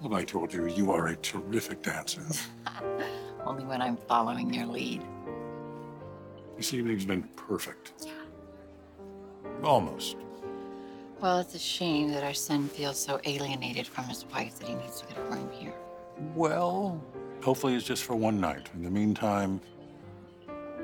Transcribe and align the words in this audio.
Well, 0.00 0.14
I 0.14 0.24
told 0.24 0.52
you, 0.52 0.66
you 0.66 0.92
are 0.92 1.08
a 1.08 1.16
terrific 1.16 1.82
dancer. 1.82 2.22
Only 3.46 3.64
when 3.64 3.80
I'm 3.80 3.96
following 3.96 4.52
your 4.52 4.66
lead. 4.66 5.02
This 6.56 6.74
evening's 6.74 7.06
been 7.06 7.22
perfect. 7.36 7.92
Yeah. 8.04 8.12
Almost. 9.62 10.16
Well, 11.20 11.38
it's 11.38 11.54
a 11.54 11.58
shame 11.58 12.12
that 12.12 12.22
our 12.22 12.34
son 12.34 12.68
feels 12.68 12.98
so 12.98 13.20
alienated 13.24 13.86
from 13.86 14.04
his 14.04 14.26
wife 14.26 14.58
that 14.58 14.68
he 14.68 14.74
needs 14.74 15.00
to 15.00 15.06
get 15.06 15.16
a 15.16 15.22
room 15.22 15.48
here. 15.50 15.72
Well, 16.34 17.02
hopefully 17.42 17.74
it's 17.74 17.86
just 17.86 18.04
for 18.04 18.14
one 18.14 18.38
night. 18.38 18.68
In 18.74 18.82
the 18.82 18.90
meantime, 18.90 19.60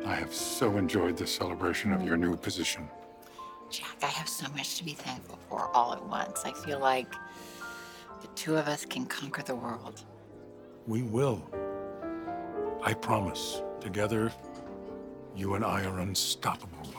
I 0.07 0.15
have 0.15 0.33
so 0.33 0.79
enjoyed 0.79 1.19
the 1.19 1.27
celebration 1.27 1.93
of 1.93 2.03
your 2.03 2.17
new 2.17 2.37
position. 2.37 2.89
Jack, 3.71 3.97
I 4.03 4.07
have 4.07 4.29
so 4.29 4.49
much 4.51 4.77
to 4.79 4.85
be 4.85 4.93
thankful 4.93 5.39
for 5.49 5.71
all 5.75 5.93
at 5.93 6.05
once. 6.07 6.43
I 6.45 6.53
feel 6.53 6.79
like 6.79 7.15
the 8.23 8.29
two 8.37 8.57
of 8.57 8.69
us 8.69 8.85
can 8.85 9.05
conquer 9.05 9.43
the 9.43 9.55
world. 9.55 10.05
We 10.87 11.03
will. 11.03 11.43
I 12.83 12.95
promise. 12.95 13.63
Together, 13.81 14.33
you 15.35 15.55
and 15.55 15.65
I 15.65 15.85
are 15.85 15.99
unstoppable. 15.99 16.95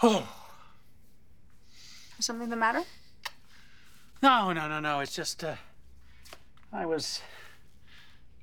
Oh. 0.00 0.28
Something 2.18 2.48
the 2.48 2.56
matter? 2.56 2.82
No, 4.22 4.52
no, 4.52 4.68
no, 4.68 4.80
no. 4.80 4.98
It's 4.98 5.14
just, 5.14 5.44
uh, 5.44 5.54
I 6.72 6.84
was 6.84 7.20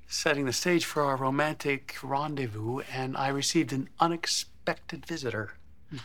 setting 0.06 0.44
the 0.44 0.52
stage 0.52 0.84
for 0.84 1.02
our 1.02 1.16
romantic 1.16 1.96
rendezvous, 2.02 2.80
and 2.92 3.16
I 3.16 3.28
received 3.28 3.72
an 3.72 3.88
unexpected 4.00 5.06
visitor. 5.06 5.54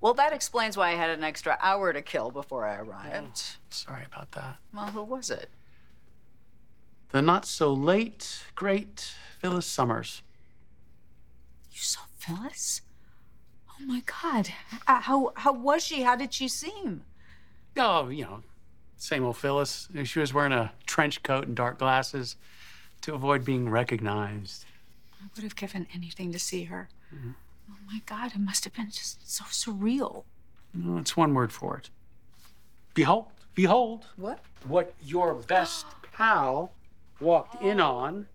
Well, 0.00 0.14
that 0.14 0.32
explains 0.32 0.76
why 0.76 0.90
I 0.90 0.94
had 0.94 1.10
an 1.10 1.22
extra 1.22 1.58
hour 1.60 1.92
to 1.92 2.00
kill 2.00 2.30
before 2.30 2.66
I 2.66 2.76
arrived. 2.76 3.34
Mm, 3.34 3.56
sorry 3.68 4.04
about 4.10 4.32
that. 4.32 4.56
Well, 4.72 4.86
who 4.86 5.02
was 5.02 5.30
it? 5.30 5.50
The 7.10 7.20
not 7.20 7.44
so 7.44 7.72
late, 7.72 8.44
great 8.54 9.12
Phyllis 9.40 9.66
Summers. 9.66 10.22
You 11.70 11.78
saw 11.78 12.00
Phyllis? 12.16 12.82
Oh 13.68 13.84
my 13.84 14.02
God. 14.06 14.48
How 14.86 15.32
how 15.36 15.52
was 15.52 15.84
she? 15.84 16.02
How 16.02 16.16
did 16.16 16.32
she 16.32 16.48
seem? 16.48 17.02
Oh, 17.76 18.08
you 18.08 18.24
know, 18.24 18.42
same 18.96 19.24
old 19.24 19.36
Phyllis. 19.36 19.88
She 20.04 20.18
was 20.18 20.32
wearing 20.32 20.52
a 20.52 20.72
trench 20.86 21.22
coat 21.22 21.46
and 21.46 21.56
dark 21.56 21.78
glasses 21.78 22.36
to 23.02 23.14
avoid 23.14 23.44
being 23.44 23.68
recognized. 23.68 24.64
I 25.20 25.26
would 25.34 25.44
have 25.44 25.56
given 25.56 25.86
anything 25.94 26.32
to 26.32 26.38
see 26.38 26.64
her. 26.64 26.88
Mm-hmm. 27.14 27.30
Oh 27.70 27.76
my 27.86 28.00
God, 28.06 28.32
it 28.34 28.40
must 28.40 28.64
have 28.64 28.74
been 28.74 28.90
just 28.90 29.30
so 29.30 29.44
surreal. 29.44 30.24
No, 30.74 30.98
it's 30.98 31.16
one 31.16 31.34
word 31.34 31.52
for 31.52 31.76
it. 31.76 31.90
Behold, 32.94 33.26
behold 33.54 34.06
What? 34.16 34.40
what 34.66 34.94
your 35.04 35.34
best 35.34 35.86
pal 36.12 36.72
walked 37.20 37.62
in 37.62 37.80
oh. 37.80 37.96
on, 37.96 38.26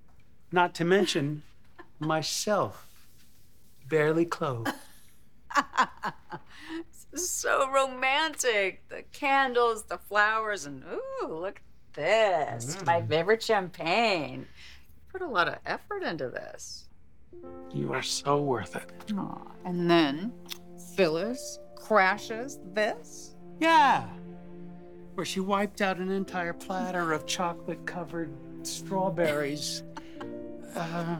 not 0.51 0.73
to 0.75 0.85
mention 0.85 1.43
myself, 1.99 2.87
barely 3.87 4.25
clothed. 4.25 4.71
So 7.15 7.69
romantic. 7.69 8.83
The 8.89 9.03
candles, 9.13 9.83
the 9.83 9.97
flowers, 9.97 10.65
and 10.65 10.83
ooh, 10.83 11.27
look 11.27 11.61
at 11.61 11.93
this. 11.93 12.77
My 12.85 13.01
mm. 13.01 13.07
favorite 13.07 13.41
champagne. 13.41 14.47
You 15.15 15.19
put 15.19 15.29
a 15.29 15.31
lot 15.31 15.47
of 15.47 15.55
effort 15.65 16.03
into 16.03 16.29
this. 16.29 16.89
You 17.73 17.93
are 17.93 18.01
so 18.01 18.41
worth 18.41 18.75
it. 18.75 18.91
Aw, 19.17 19.37
and 19.63 19.89
then 19.89 20.33
Phyllis 20.93 21.59
crashes 21.77 22.59
this. 22.73 23.33
Yeah. 23.61 24.09
Where 25.13 25.25
she 25.25 25.39
wiped 25.39 25.81
out 25.81 25.99
an 25.99 26.11
entire 26.11 26.51
platter 26.51 27.13
of 27.13 27.25
chocolate 27.25 27.85
covered 27.85 28.31
strawberries. 28.63 29.83
Uh, 30.75 31.15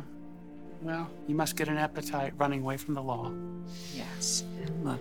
well, 0.81 1.09
you 1.29 1.33
must 1.33 1.55
get 1.55 1.69
an 1.69 1.77
appetite 1.77 2.33
running 2.37 2.59
away 2.59 2.75
from 2.75 2.93
the 2.93 3.01
law. 3.01 3.31
Yes. 3.93 4.43
And 4.61 4.83
look, 4.83 4.99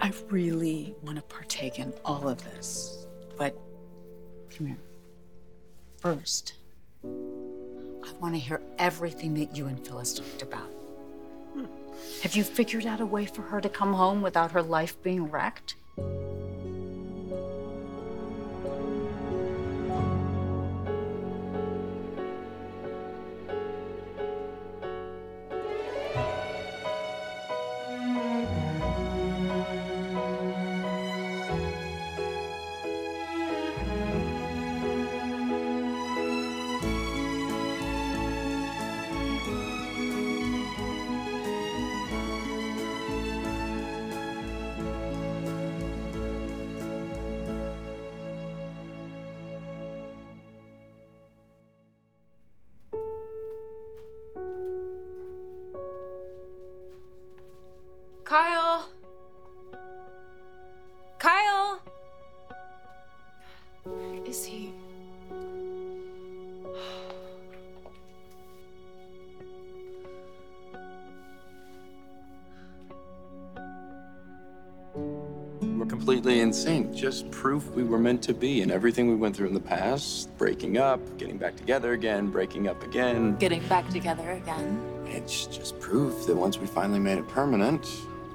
I 0.00 0.10
really 0.30 0.94
want 1.02 1.16
to 1.16 1.22
partake 1.24 1.78
in 1.78 1.92
all 2.02 2.26
of 2.26 2.42
this. 2.42 3.06
But 3.36 3.54
come 4.56 4.68
here. 4.68 4.78
First, 5.98 6.54
I 7.04 8.12
want 8.20 8.34
to 8.34 8.38
hear 8.38 8.60
everything 8.78 9.34
that 9.34 9.56
you 9.56 9.66
and 9.66 9.84
Phyllis 9.84 10.14
talked 10.14 10.42
about. 10.42 10.70
Have 12.22 12.34
you 12.34 12.44
figured 12.44 12.86
out 12.86 13.00
a 13.00 13.06
way 13.06 13.26
for 13.26 13.42
her 13.42 13.60
to 13.60 13.68
come 13.68 13.92
home 13.92 14.22
without 14.22 14.52
her 14.52 14.62
life 14.62 15.00
being 15.02 15.30
wrecked? 15.30 15.74
Completely 75.92 76.40
in 76.40 76.54
sync. 76.54 76.94
Just 76.94 77.30
proof 77.30 77.68
we 77.72 77.84
were 77.84 77.98
meant 77.98 78.22
to 78.22 78.32
be 78.32 78.62
and 78.62 78.72
everything 78.72 79.10
we 79.10 79.14
went 79.14 79.36
through 79.36 79.48
in 79.48 79.52
the 79.52 79.60
past 79.60 80.34
breaking 80.38 80.78
up, 80.78 80.98
getting 81.18 81.36
back 81.36 81.54
together 81.54 81.92
again, 81.92 82.30
breaking 82.30 82.66
up 82.66 82.82
again. 82.82 83.36
Getting 83.36 83.62
back 83.68 83.86
together 83.90 84.30
again. 84.30 84.80
It's 85.04 85.44
just 85.44 85.78
proof 85.80 86.26
that 86.26 86.34
once 86.34 86.56
we 86.56 86.66
finally 86.66 86.98
made 86.98 87.18
it 87.18 87.28
permanent, 87.28 87.86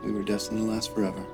we 0.04 0.12
were 0.12 0.22
destined 0.22 0.60
to 0.60 0.72
last 0.72 0.94
forever. 0.94 1.26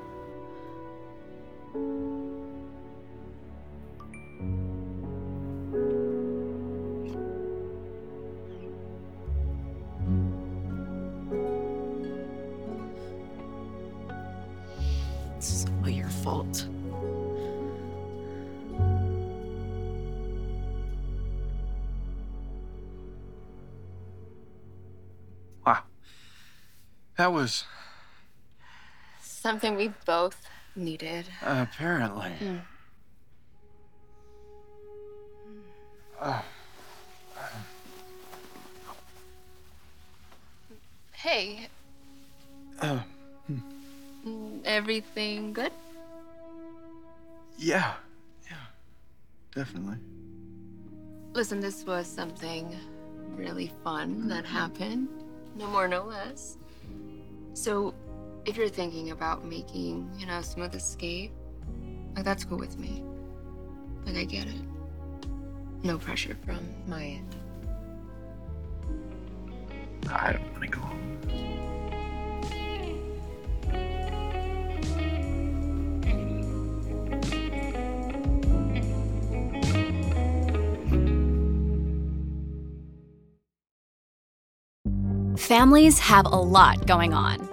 Something 29.63 29.77
we 29.77 29.93
both 30.05 30.35
needed. 30.75 31.25
apparently. 31.41 32.31
Hmm. 32.31 32.57
Hey, 41.13 41.69
Uh, 42.81 42.99
hmm. 43.47 44.59
everything 44.65 45.53
good? 45.53 45.71
yeah. 47.57 47.93
Yeah. 48.49 48.57
Definitely. 49.55 49.95
Listen, 51.31 51.61
this 51.61 51.85
was 51.85 52.05
something 52.05 52.75
really 53.37 53.71
fun 53.81 54.27
that 54.27 54.43
mm-hmm. 54.43 54.57
happened. 54.57 55.07
No 55.55 55.67
more, 55.67 55.87
no 55.87 56.03
less. 56.03 56.57
So, 57.53 57.93
if 58.45 58.57
you're 58.57 58.69
thinking 58.69 59.11
about 59.11 59.45
making, 59.45 60.09
you 60.17 60.25
know, 60.25 60.39
a 60.39 60.43
smooth 60.43 60.75
escape, 60.75 61.31
like 62.15 62.25
that's 62.25 62.43
cool 62.43 62.57
with 62.57 62.77
me. 62.77 63.03
Like 64.05 64.17
I 64.17 64.25
get 64.25 64.47
it. 64.47 64.61
No 65.83 65.97
pressure 65.97 66.37
from 66.45 66.59
my 66.87 67.03
end. 67.03 67.35
I 70.09 70.33
don't 70.33 70.51
want 70.51 70.63
to 70.63 70.67
go 70.67 70.81
home. 70.81 70.99
Families 85.37 85.99
have 85.99 86.25
a 86.25 86.29
lot 86.29 86.85
going 86.87 87.13
on. 87.13 87.52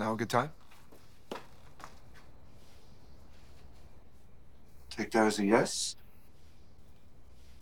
Now 0.00 0.14
a 0.14 0.16
good 0.16 0.30
time? 0.30 0.50
Take 4.88 5.10
that 5.10 5.26
as 5.26 5.38
a 5.38 5.44
yes. 5.44 5.94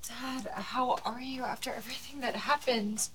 Dad, 0.06 0.46
how 0.54 1.00
are 1.04 1.20
you 1.20 1.42
after 1.42 1.74
everything 1.74 2.20
that 2.20 2.36
happened? 2.36 3.08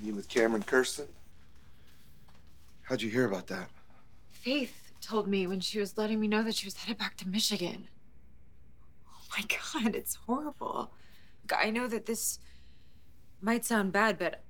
You 0.00 0.14
with 0.14 0.28
Cameron 0.28 0.62
Kirsten? 0.62 1.08
How'd 2.82 3.02
you 3.02 3.10
hear 3.10 3.24
about 3.24 3.48
that? 3.48 3.68
Faith 4.30 4.92
told 5.00 5.26
me 5.26 5.48
when 5.48 5.58
she 5.58 5.80
was 5.80 5.98
letting 5.98 6.20
me 6.20 6.28
know 6.28 6.44
that 6.44 6.54
she 6.54 6.68
was 6.68 6.76
headed 6.76 6.98
back 6.98 7.16
to 7.16 7.28
Michigan. 7.28 7.88
Oh 9.08 9.24
my 9.36 9.44
god, 9.82 9.96
it's 9.96 10.14
horrible. 10.14 10.92
I 11.52 11.70
know 11.70 11.88
that 11.88 12.06
this 12.06 12.38
might 13.40 13.64
sound 13.64 13.90
bad, 13.90 14.20
but 14.20 14.44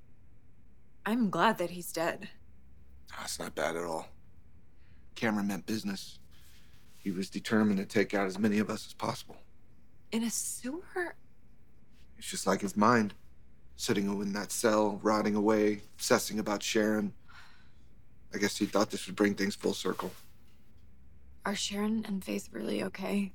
I'm 1.05 1.29
glad 1.29 1.57
that 1.57 1.71
he's 1.71 1.91
dead. 1.91 2.29
That's 3.17 3.39
not 3.39 3.55
bad 3.55 3.75
at 3.75 3.83
all. 3.83 4.07
Cameron 5.15 5.47
meant 5.47 5.65
business. 5.65 6.19
He 6.97 7.11
was 7.11 7.29
determined 7.29 7.79
to 7.79 7.85
take 7.85 8.13
out 8.13 8.27
as 8.27 8.37
many 8.37 8.59
of 8.59 8.69
us 8.69 8.85
as 8.85 8.93
possible. 8.93 9.37
In 10.11 10.23
a 10.23 10.29
sewer? 10.29 11.15
It's 12.17 12.29
just 12.29 12.45
like 12.45 12.61
his 12.61 12.77
mind, 12.77 13.15
sitting 13.75 14.05
in 14.21 14.33
that 14.33 14.51
cell, 14.51 14.99
rotting 15.01 15.35
away, 15.35 15.81
obsessing 15.95 16.37
about 16.39 16.61
Sharon. 16.61 17.13
I 18.33 18.37
guess 18.37 18.57
he 18.57 18.65
thought 18.65 18.91
this 18.91 19.07
would 19.07 19.15
bring 19.15 19.33
things 19.33 19.55
full 19.55 19.73
circle. 19.73 20.11
Are 21.45 21.55
Sharon 21.55 22.05
and 22.07 22.23
Faith 22.23 22.49
really 22.51 22.83
okay? 22.83 23.33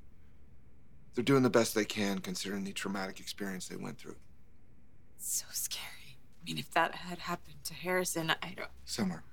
They're 1.15 1.25
doing 1.25 1.43
the 1.43 1.51
best 1.51 1.75
they 1.75 1.85
can 1.85 2.21
considering 2.21 2.63
the 2.63 2.73
traumatic 2.73 3.19
experience 3.19 3.67
they 3.67 3.77
went 3.77 3.99
through. 3.99 4.17
It's 5.17 5.39
so 5.39 5.47
scary. 5.51 5.96
I 6.47 6.49
mean, 6.49 6.59
if 6.59 6.71
that 6.75 6.95
had 6.95 7.19
happened 7.19 7.57
to 7.65 7.75
Harrison, 7.75 8.31
I 8.31 8.53
don't. 8.57 8.69
Summer, 8.85 9.25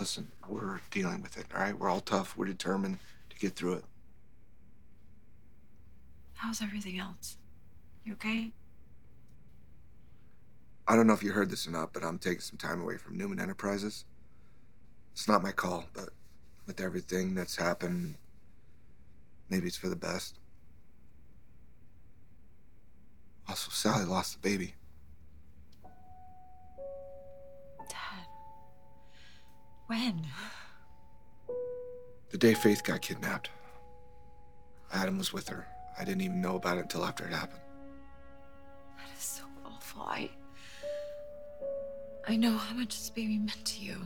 listen, 0.00 0.32
we're 0.48 0.80
dealing 0.90 1.22
with 1.22 1.36
it, 1.38 1.46
all 1.54 1.60
right? 1.60 1.78
We're 1.78 1.88
all 1.88 2.00
tough. 2.00 2.36
We're 2.36 2.46
determined 2.46 2.98
to 3.28 3.36
get 3.38 3.54
through 3.54 3.74
it. 3.74 3.84
How's 6.34 6.60
everything 6.60 6.98
else? 6.98 7.36
You 8.04 8.14
okay? 8.14 8.50
I 10.88 10.96
don't 10.96 11.06
know 11.06 11.12
if 11.12 11.22
you 11.22 11.30
heard 11.30 11.50
this 11.50 11.68
or 11.68 11.70
not, 11.70 11.92
but 11.92 12.02
I'm 12.02 12.18
taking 12.18 12.40
some 12.40 12.58
time 12.58 12.80
away 12.80 12.96
from 12.96 13.16
Newman 13.16 13.38
Enterprises. 13.38 14.04
It's 15.12 15.28
not 15.28 15.44
my 15.44 15.52
call, 15.52 15.84
but 15.94 16.08
with 16.66 16.80
everything 16.80 17.36
that's 17.36 17.54
happened, 17.54 18.16
maybe 19.48 19.68
it's 19.68 19.76
for 19.76 19.88
the 19.88 19.94
best. 19.94 20.40
Also, 23.48 23.70
Sally 23.70 24.04
lost 24.04 24.32
the 24.32 24.48
baby. 24.48 24.74
When? 29.90 30.24
The 32.28 32.38
day 32.38 32.54
Faith 32.54 32.84
got 32.84 33.00
kidnapped. 33.02 33.50
Adam 34.92 35.18
was 35.18 35.32
with 35.32 35.48
her. 35.48 35.66
I 35.98 36.04
didn't 36.04 36.20
even 36.20 36.40
know 36.40 36.54
about 36.54 36.78
it 36.78 36.82
until 36.82 37.04
after 37.04 37.24
it 37.26 37.32
happened. 37.32 37.60
That 38.96 39.18
is 39.18 39.24
so 39.24 39.42
awful. 39.66 40.02
I. 40.02 40.30
I 42.28 42.36
know 42.36 42.56
how 42.56 42.72
much 42.76 42.90
this 42.90 43.10
baby 43.10 43.38
meant 43.38 43.64
to 43.64 43.82
you. 43.82 43.96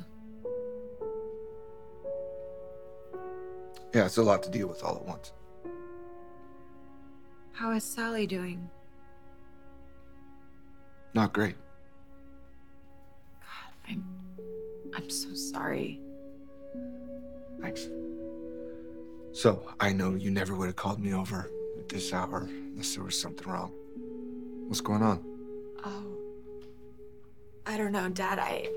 Yeah, 3.95 4.07
it's 4.07 4.17
a 4.17 4.23
lot 4.23 4.43
to 4.45 4.51
deal 4.51 4.69
with 4.69 4.83
all 4.83 4.97
at 4.97 5.05
once. 5.05 5.35
How 7.53 7.73
is 7.73 7.85
Sally 7.85 8.27
doing? 8.27 8.71
Not 11.13 11.35
great. 11.35 11.57
God, 13.43 13.91
I'm. 13.91 14.24
I'm 14.95 15.11
so 15.11 15.33
sorry. 15.35 16.01
Thanks. 17.61 17.89
So, 19.33 19.67
I 19.81 19.93
know 19.93 20.15
you 20.15 20.31
never 20.31 20.55
would 20.55 20.67
have 20.67 20.77
called 20.77 21.01
me 21.01 21.13
over 21.13 21.51
at 21.79 21.89
this 21.89 22.13
hour 22.13 22.49
unless 22.51 22.95
there 22.95 23.05
was 23.05 23.21
something 23.21 23.51
wrong. 23.51 23.73
What's 24.69 24.81
going 24.81 25.03
on? 25.03 25.25
Oh. 25.85 26.17
I 27.67 27.77
don't 27.77 27.93
know, 27.93 28.09
Dad. 28.09 28.39
I. 28.39 28.69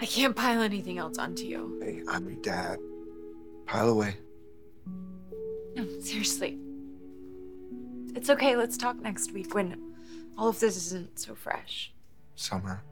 I 0.00 0.06
can't 0.06 0.34
pile 0.34 0.62
anything 0.62 0.98
else 0.98 1.18
onto 1.18 1.44
you. 1.44 1.80
Hey, 1.82 2.02
I'm 2.08 2.28
your 2.28 2.40
dad. 2.42 2.78
Pile 3.66 3.88
away. 3.90 4.16
No, 5.74 5.86
seriously. 6.00 6.58
It's 8.14 8.30
okay. 8.30 8.56
Let's 8.56 8.76
talk 8.76 9.00
next 9.00 9.32
week 9.32 9.54
when 9.54 9.80
all 10.36 10.48
of 10.48 10.60
this 10.60 10.76
isn't 10.76 11.18
so 11.18 11.34
fresh. 11.34 11.92
Summer, 12.36 12.82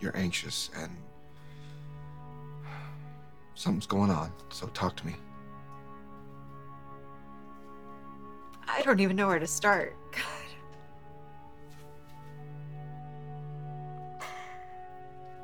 you're 0.00 0.16
anxious 0.16 0.70
and 0.76 0.90
something's 3.54 3.86
going 3.86 4.10
on, 4.10 4.32
so 4.50 4.66
talk 4.68 4.96
to 4.96 5.06
me. 5.06 5.16
I 8.66 8.82
don't 8.82 9.00
even 9.00 9.16
know 9.16 9.26
where 9.26 9.38
to 9.38 9.46
start. 9.46 9.96
God. 10.12 10.20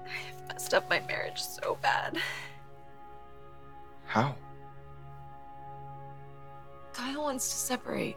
I 0.07 0.09
have 0.09 0.49
messed 0.49 0.75
up 0.75 0.91
my 0.91 1.01
marriage 1.01 1.41
so 1.41 1.79
bad. 1.81 2.19
How? 4.07 4.35
Kyle 6.93 7.23
wants 7.23 7.49
to 7.49 7.57
separate. 7.57 8.17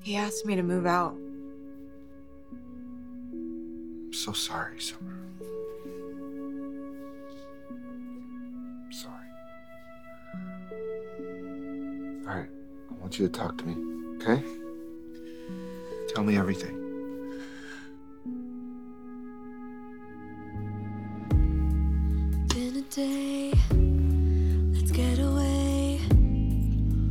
He 0.00 0.16
asked 0.16 0.44
me 0.44 0.56
to 0.56 0.62
move 0.62 0.86
out. 0.86 1.14
So 4.22 4.30
sorry, 4.30 4.80
Summer. 4.80 5.18
Sorry. 8.92 9.26
All 12.20 12.32
right, 12.32 12.48
I 12.88 12.94
want 13.00 13.18
you 13.18 13.26
to 13.26 13.32
talk 13.32 13.58
to 13.58 13.64
me, 13.66 13.74
okay? 14.18 14.44
Tell 16.14 16.22
me 16.22 16.36
everything. 16.38 16.78
Day, 22.90 23.52
let's 24.74 24.92
get 24.92 25.18
away. 25.18 25.98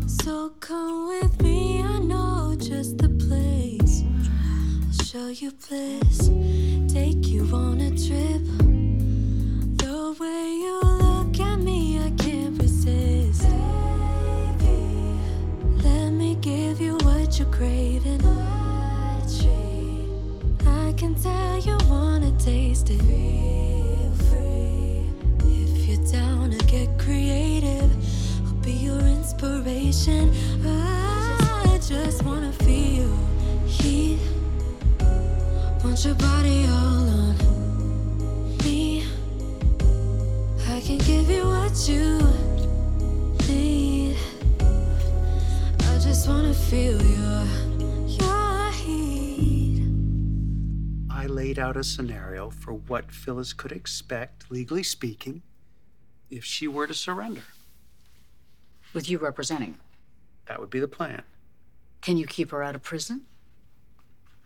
So 0.06 0.54
come 0.60 1.08
with 1.08 1.42
me, 1.42 1.82
I 1.82 1.98
know 1.98 2.56
just 2.56 3.00
the 3.00 3.10
place. 3.10 4.04
I'll 4.86 5.06
show 5.06 5.28
you 5.30 5.52
bliss, 5.68 6.30
take 6.94 7.28
you 7.28 7.48
on 7.54 7.80
a 7.80 7.90
trip. 7.92 8.42
The 9.78 10.14
way 10.20 10.44
you 10.66 10.82
look 11.00 11.40
at 11.40 11.58
me, 11.60 12.00
I 12.00 12.10
can't 12.18 12.62
resist. 12.62 13.44
Baby, 14.60 15.16
let 15.84 16.10
me 16.12 16.36
give 16.42 16.82
you 16.82 16.98
what 17.04 17.40
you're 17.40 17.48
craving. 17.48 18.22
I 20.68 20.94
can 20.98 21.16
tell 21.16 21.60
you 21.60 21.78
wanna 21.88 22.32
taste 22.38 22.90
it. 22.90 23.02
Feel 23.02 24.12
free. 24.28 25.06
If 25.46 25.88
you're 25.88 26.12
down 26.12 26.52
to 26.52 26.66
get 26.66 27.00
creative, 27.00 27.90
I'll 28.46 28.54
be 28.66 28.74
your 28.74 29.00
inspiration. 29.00 30.30
I 30.66 31.80
just 31.88 32.24
wanna 32.24 32.52
feel 32.52 33.16
heat. 33.66 34.20
I 51.10 51.26
laid 51.28 51.60
out 51.60 51.76
a 51.76 51.84
scenario 51.84 52.50
for 52.50 52.72
what 52.74 53.12
Phyllis 53.12 53.52
could 53.52 53.74
expect, 53.74 54.50
legally 54.50 54.84
speaking, 54.84 55.42
if 56.30 56.46
she 56.46 56.70
were 56.70 56.88
to 56.88 56.94
surrender. 56.94 57.44
With 58.94 59.10
you 59.10 59.18
representing. 59.18 59.78
That 60.46 60.62
would 60.62 60.70
be 60.70 60.80
the 60.80 60.88
plan. 60.88 61.24
Can 62.00 62.16
you 62.16 62.28
keep 62.28 62.52
her 62.52 62.64
out 62.64 62.76
of 62.76 62.82
prison? 62.82 63.24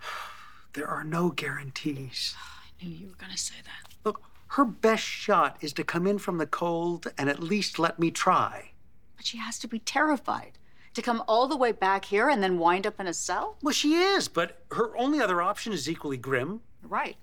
There 0.75 0.88
are 0.89 1.05
no 1.05 1.29
guarantees. 1.29 2.36
I 2.82 2.84
knew 2.84 2.91
you 2.91 3.08
were 3.08 3.15
going 3.15 3.32
to 3.32 3.38
say 3.38 3.55
that. 3.63 3.94
Look, 4.03 4.22
her 4.50 4.65
best 4.65 5.03
shot 5.03 5.58
is 5.62 5.72
to 5.74 5.86
come 5.86 6.05
in 6.05 6.17
from 6.17 6.38
the 6.38 6.46
cold 6.46 7.08
and 7.17 7.29
at 7.29 7.41
least 7.41 7.79
let 7.79 7.98
me 7.98 8.12
try. 8.12 8.72
But 9.15 9.25
she 9.25 9.38
has 9.38 9.58
to 9.60 9.70
be 9.70 9.79
terrified. 9.79 10.60
To 10.96 11.01
come 11.01 11.24
all 11.27 11.48
the 11.48 11.58
way 11.58 11.72
back 11.72 12.05
here 12.05 12.29
and 12.29 12.44
then 12.44 12.60
wind 12.60 12.86
up 12.86 13.00
in 13.00 13.08
a 13.08 13.13
cell? 13.13 13.58
Well, 13.62 13.74
she 13.74 13.96
is, 13.96 14.27
but 14.27 14.63
her 14.72 14.96
only 14.98 15.22
other 15.22 15.41
option 15.41 15.72
is 15.72 15.89
equally 15.89 16.17
grim. 16.17 16.62
Right. 16.84 17.17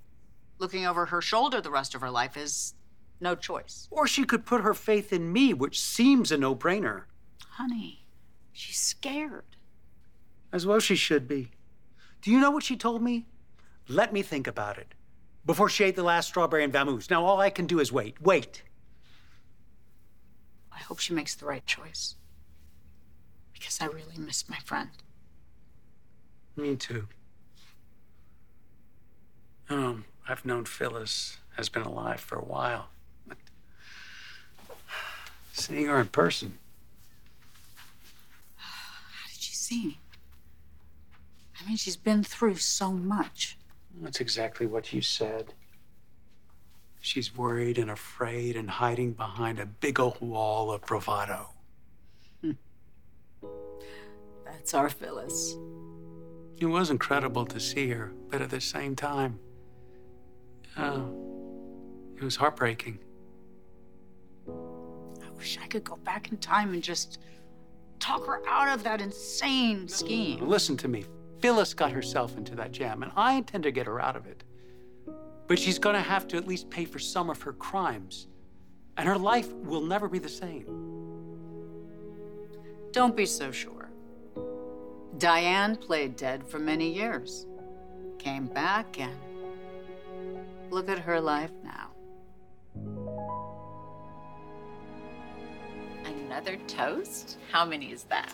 Looking 0.59 0.87
over 0.87 1.07
her 1.07 1.21
shoulder 1.21 1.61
the 1.61 1.71
rest 1.71 1.95
of 1.95 2.01
her 2.01 2.11
life 2.11 2.37
is 2.39 2.75
no 3.21 3.35
choice. 3.35 3.87
Or 3.91 4.07
she 4.07 4.25
could 4.25 4.47
put 4.47 4.63
her 4.63 4.75
faith 4.75 5.13
in 5.13 5.33
me, 5.33 5.53
which 5.53 5.81
seems 5.81 6.33
a 6.33 6.39
no 6.39 6.55
brainer. 6.57 7.05
Honey, 7.51 8.07
she's 8.53 8.79
scared. 8.79 9.57
As 10.53 10.67
well, 10.67 10.81
she 10.81 10.97
should 10.97 11.29
be. 11.29 11.51
Do 12.23 12.31
you 12.31 12.41
know 12.41 12.51
what 12.51 12.63
she 12.63 12.77
told 12.77 13.03
me? 13.03 13.27
Let 13.89 14.13
me 14.13 14.23
think 14.23 14.47
about 14.47 14.79
it 14.79 14.95
before 15.45 15.69
she 15.69 15.85
ate 15.85 15.97
the 15.97 16.03
last 16.03 16.29
strawberry 16.29 16.65
and 16.65 16.73
vamoose. 16.73 17.11
Now, 17.11 17.25
all 17.25 17.41
I 17.41 17.51
can 17.51 17.67
do 17.67 17.81
is 17.81 17.93
wait. 17.93 18.21
Wait. 18.21 18.63
I 20.73 20.79
hope 20.79 20.99
she 21.01 21.13
makes 21.13 21.35
the 21.35 21.47
right 21.47 21.65
choice. 21.67 22.17
Because 23.53 23.81
I 23.81 23.87
really 23.87 24.17
miss 24.19 24.49
my 24.49 24.59
friend. 24.59 24.91
Me 26.57 26.77
too. 26.77 27.09
Um, 29.69 30.05
I've 30.29 30.45
known 30.45 30.65
Phyllis 30.65 31.39
has 31.57 31.69
been 31.69 31.83
alive 31.83 32.21
for 32.21 32.37
a 32.37 32.45
while. 32.45 32.89
But 33.27 33.39
seeing 35.53 35.87
her 35.87 36.01
in 36.01 36.09
person, 36.09 36.59
How 38.57 39.29
did 39.29 39.49
you 39.49 39.55
see 39.55 39.87
me? 39.87 39.99
I 41.61 41.67
mean, 41.67 41.77
she's 41.77 41.97
been 41.97 42.23
through 42.23 42.57
so 42.57 42.91
much. 42.91 43.57
That's 44.01 44.21
exactly 44.21 44.67
what 44.67 44.93
you 44.93 45.03
said. 45.03 45.55
She's 47.01 47.37
worried 47.37 47.79
and 47.79 47.91
afraid 47.91 48.57
and 48.57 48.71
hiding 48.71 49.13
behind 49.13 49.59
a 49.59 49.67
big 49.67 49.99
old 49.99 50.21
wall 50.21 50.71
of 50.71 50.83
bravado. 50.83 51.49
That's 54.45 54.75
our 54.75 54.89
Phyllis. 54.89 55.57
It 56.59 56.67
was 56.67 56.91
incredible 56.91 57.45
to 57.47 57.59
see 57.59 57.89
her, 57.89 58.13
but 58.31 58.41
at 58.41 58.51
the 58.51 58.61
same 58.61 58.95
time, 58.95 59.41
uh, 60.77 61.03
it 62.17 62.23
was 62.23 62.37
heartbreaking. 62.37 63.01
I 64.49 65.31
wish 65.37 65.59
I 65.61 65.67
could 65.67 65.83
go 65.83 65.97
back 65.97 66.31
in 66.31 66.37
time 66.37 66.73
and 66.73 66.83
just 66.83 67.19
talk 67.99 68.25
her 68.27 68.41
out 68.47 68.69
of 68.69 68.85
that 68.85 69.01
insane 69.01 69.89
scheme. 69.89 70.47
Listen 70.47 70.77
to 70.77 70.87
me. 70.87 71.05
Phyllis 71.43 71.75
got 71.75 71.91
herself 71.91 72.37
into 72.37 72.55
that 72.55 72.71
jam, 72.71 73.03
and 73.03 73.11
I 73.17 73.35
intend 73.35 73.65
to 73.65 73.73
get 73.73 73.87
her 73.87 74.01
out 74.01 74.15
of 74.15 74.27
it. 74.27 74.45
But 75.49 75.59
she's 75.59 75.79
going 75.79 75.97
to 75.97 76.01
have 76.01 76.29
to 76.29 76.37
at 76.37 76.47
least 76.47 76.71
pay 76.71 76.85
for 76.85 77.01
some 77.01 77.29
of 77.29 77.43
her 77.43 77.53
crimes, 77.53 78.29
and 78.97 79.09
her 79.09 79.19
life 79.19 79.53
will 79.53 79.81
never 79.81 80.09
be 80.09 80.21
the 80.21 80.29
same. 80.29 80.65
Don't 82.93 83.17
be 83.17 83.27
so 83.27 83.51
sure. 83.51 83.89
Diane 85.19 85.75
played 85.75 86.15
dead 86.15 86.47
for 86.47 86.61
many 86.61 86.95
years, 86.95 87.47
came 88.19 88.47
back, 88.47 89.01
and 89.01 89.17
look 90.71 90.89
at 90.89 91.01
her 91.01 91.21
life 91.21 91.51
now. 91.65 91.91
Another 96.05 96.57
toast? 96.69 97.39
How 97.51 97.65
many 97.65 97.91
is 97.91 98.05
that? 98.05 98.33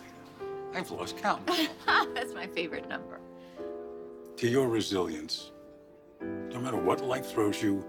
I've 0.74 0.90
lost 0.90 1.16
count. 1.18 1.46
That's 2.14 2.34
my 2.34 2.46
favorite 2.46 2.88
number. 2.88 3.20
to 4.36 4.48
your 4.48 4.68
resilience, 4.68 5.50
no 6.20 6.60
matter 6.60 6.76
what 6.76 7.04
life 7.04 7.26
throws 7.26 7.62
you, 7.62 7.84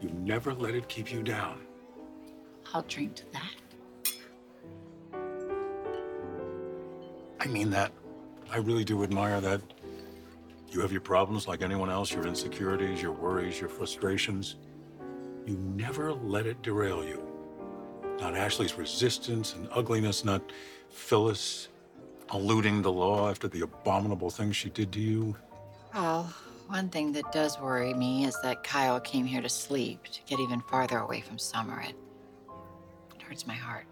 you 0.00 0.10
never 0.10 0.54
let 0.54 0.74
it 0.74 0.88
keep 0.88 1.12
you 1.12 1.22
down. 1.22 1.60
I'll 2.72 2.82
drink 2.82 3.14
to 3.16 3.24
that. 3.32 3.54
I 7.40 7.46
mean 7.46 7.70
that. 7.70 7.92
I 8.50 8.58
really 8.58 8.84
do 8.84 9.02
admire 9.02 9.40
that. 9.40 9.62
You 10.70 10.80
have 10.80 10.92
your 10.92 11.00
problems 11.00 11.48
like 11.48 11.62
anyone 11.62 11.90
else, 11.90 12.12
your 12.12 12.26
insecurities, 12.26 13.02
your 13.02 13.12
worries, 13.12 13.58
your 13.60 13.68
frustrations. 13.68 14.56
You 15.46 15.56
never 15.56 16.12
let 16.12 16.46
it 16.46 16.62
derail 16.62 17.04
you. 17.04 17.22
Not 18.20 18.36
Ashley's 18.36 18.76
resistance 18.76 19.54
and 19.54 19.68
ugliness, 19.72 20.24
not 20.24 20.52
Phyllis 20.90 21.68
eluding 22.32 22.82
the 22.82 22.92
law 22.92 23.28
after 23.28 23.48
the 23.48 23.62
abominable 23.62 24.30
things 24.30 24.56
she 24.56 24.70
did 24.70 24.92
to 24.92 25.00
you. 25.00 25.36
Well, 25.94 26.32
one 26.68 26.88
thing 26.88 27.12
that 27.12 27.32
does 27.32 27.58
worry 27.58 27.92
me 27.94 28.24
is 28.24 28.36
that 28.42 28.62
Kyle 28.62 29.00
came 29.00 29.24
here 29.24 29.42
to 29.42 29.48
sleep, 29.48 30.04
to 30.04 30.20
get 30.26 30.38
even 30.38 30.60
farther 30.60 30.98
away 30.98 31.20
from 31.20 31.38
Summer. 31.38 31.80
It, 31.80 31.96
it 33.16 33.22
hurts 33.22 33.46
my 33.46 33.54
heart. 33.54 33.86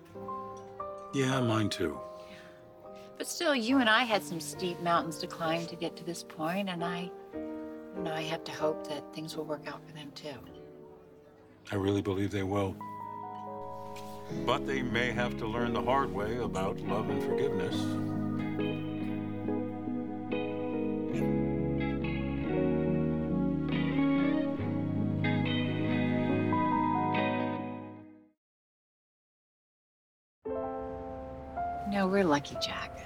Yeah, 1.12 1.40
mine 1.40 1.71
too. 1.71 1.99
But 3.16 3.26
still, 3.26 3.54
you 3.54 3.78
and 3.78 3.90
I 3.90 4.04
had 4.04 4.23
some 4.23 4.38
steep 4.38 4.80
mountains 4.80 5.18
to 5.18 5.26
climb 5.26 5.66
to 5.66 5.75
get 5.75 5.97
to 5.97 6.04
this 6.04 6.23
point, 6.23 6.68
and 6.68 6.85
I, 6.85 7.11
you 7.35 8.02
know, 8.02 8.12
I 8.12 8.23
have 8.23 8.45
to 8.45 8.52
hope 8.52 8.87
that 8.88 9.02
things 9.12 9.37
will 9.37 9.45
work 9.45 9.66
out 9.66 9.80
for 9.85 9.92
them 9.95 10.12
too. 10.14 10.38
I 11.73 11.75
really 11.75 12.00
believe 12.00 12.30
they 12.30 12.45
will. 12.45 12.76
But 14.47 14.66
they 14.66 14.83
may 14.83 15.11
have 15.11 15.37
to 15.38 15.47
learn 15.47 15.73
the 15.73 15.83
hard 15.83 16.14
way 16.14 16.37
about 16.37 16.78
love 16.80 17.11
and 17.11 17.21
forgiveness. 17.23 18.08
No, 31.91 32.07
we're 32.07 32.23
lucky, 32.23 32.55
Jack. 32.61 33.00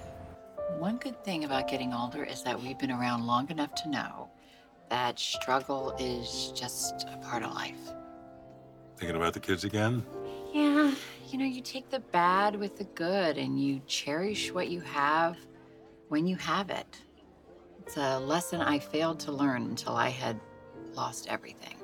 One 0.78 0.96
good 0.96 1.22
thing 1.24 1.44
about 1.44 1.68
getting 1.68 1.94
older 1.94 2.24
is 2.24 2.42
that 2.42 2.60
we've 2.60 2.78
been 2.78 2.90
around 2.90 3.26
long 3.26 3.48
enough 3.50 3.74
to 3.76 3.88
know 3.88 4.28
that 4.90 5.18
struggle 5.18 5.94
is 5.98 6.52
just 6.54 7.06
a 7.12 7.16
part 7.18 7.42
of 7.42 7.54
life. 7.54 7.92
Thinking 8.96 9.16
about 9.16 9.34
the 9.34 9.40
kids 9.40 9.64
again? 9.64 10.04
Yeah, 10.52 10.94
you 11.30 11.38
know, 11.38 11.46
you 11.46 11.62
take 11.62 11.88
the 11.88 12.00
bad 12.00 12.56
with 12.56 12.76
the 12.76 12.84
good 12.84 13.38
and 13.38 13.58
you 13.58 13.80
cherish 13.86 14.52
what 14.52 14.68
you 14.68 14.80
have 14.80 15.38
when 16.08 16.26
you 16.26 16.36
have 16.36 16.68
it. 16.68 16.98
It's 17.80 17.96
a 17.96 18.18
lesson 18.18 18.60
I 18.60 18.78
failed 18.78 19.18
to 19.20 19.32
learn 19.32 19.62
until 19.62 19.96
I 19.96 20.10
had 20.10 20.38
lost 20.94 21.26
everything. 21.28 21.76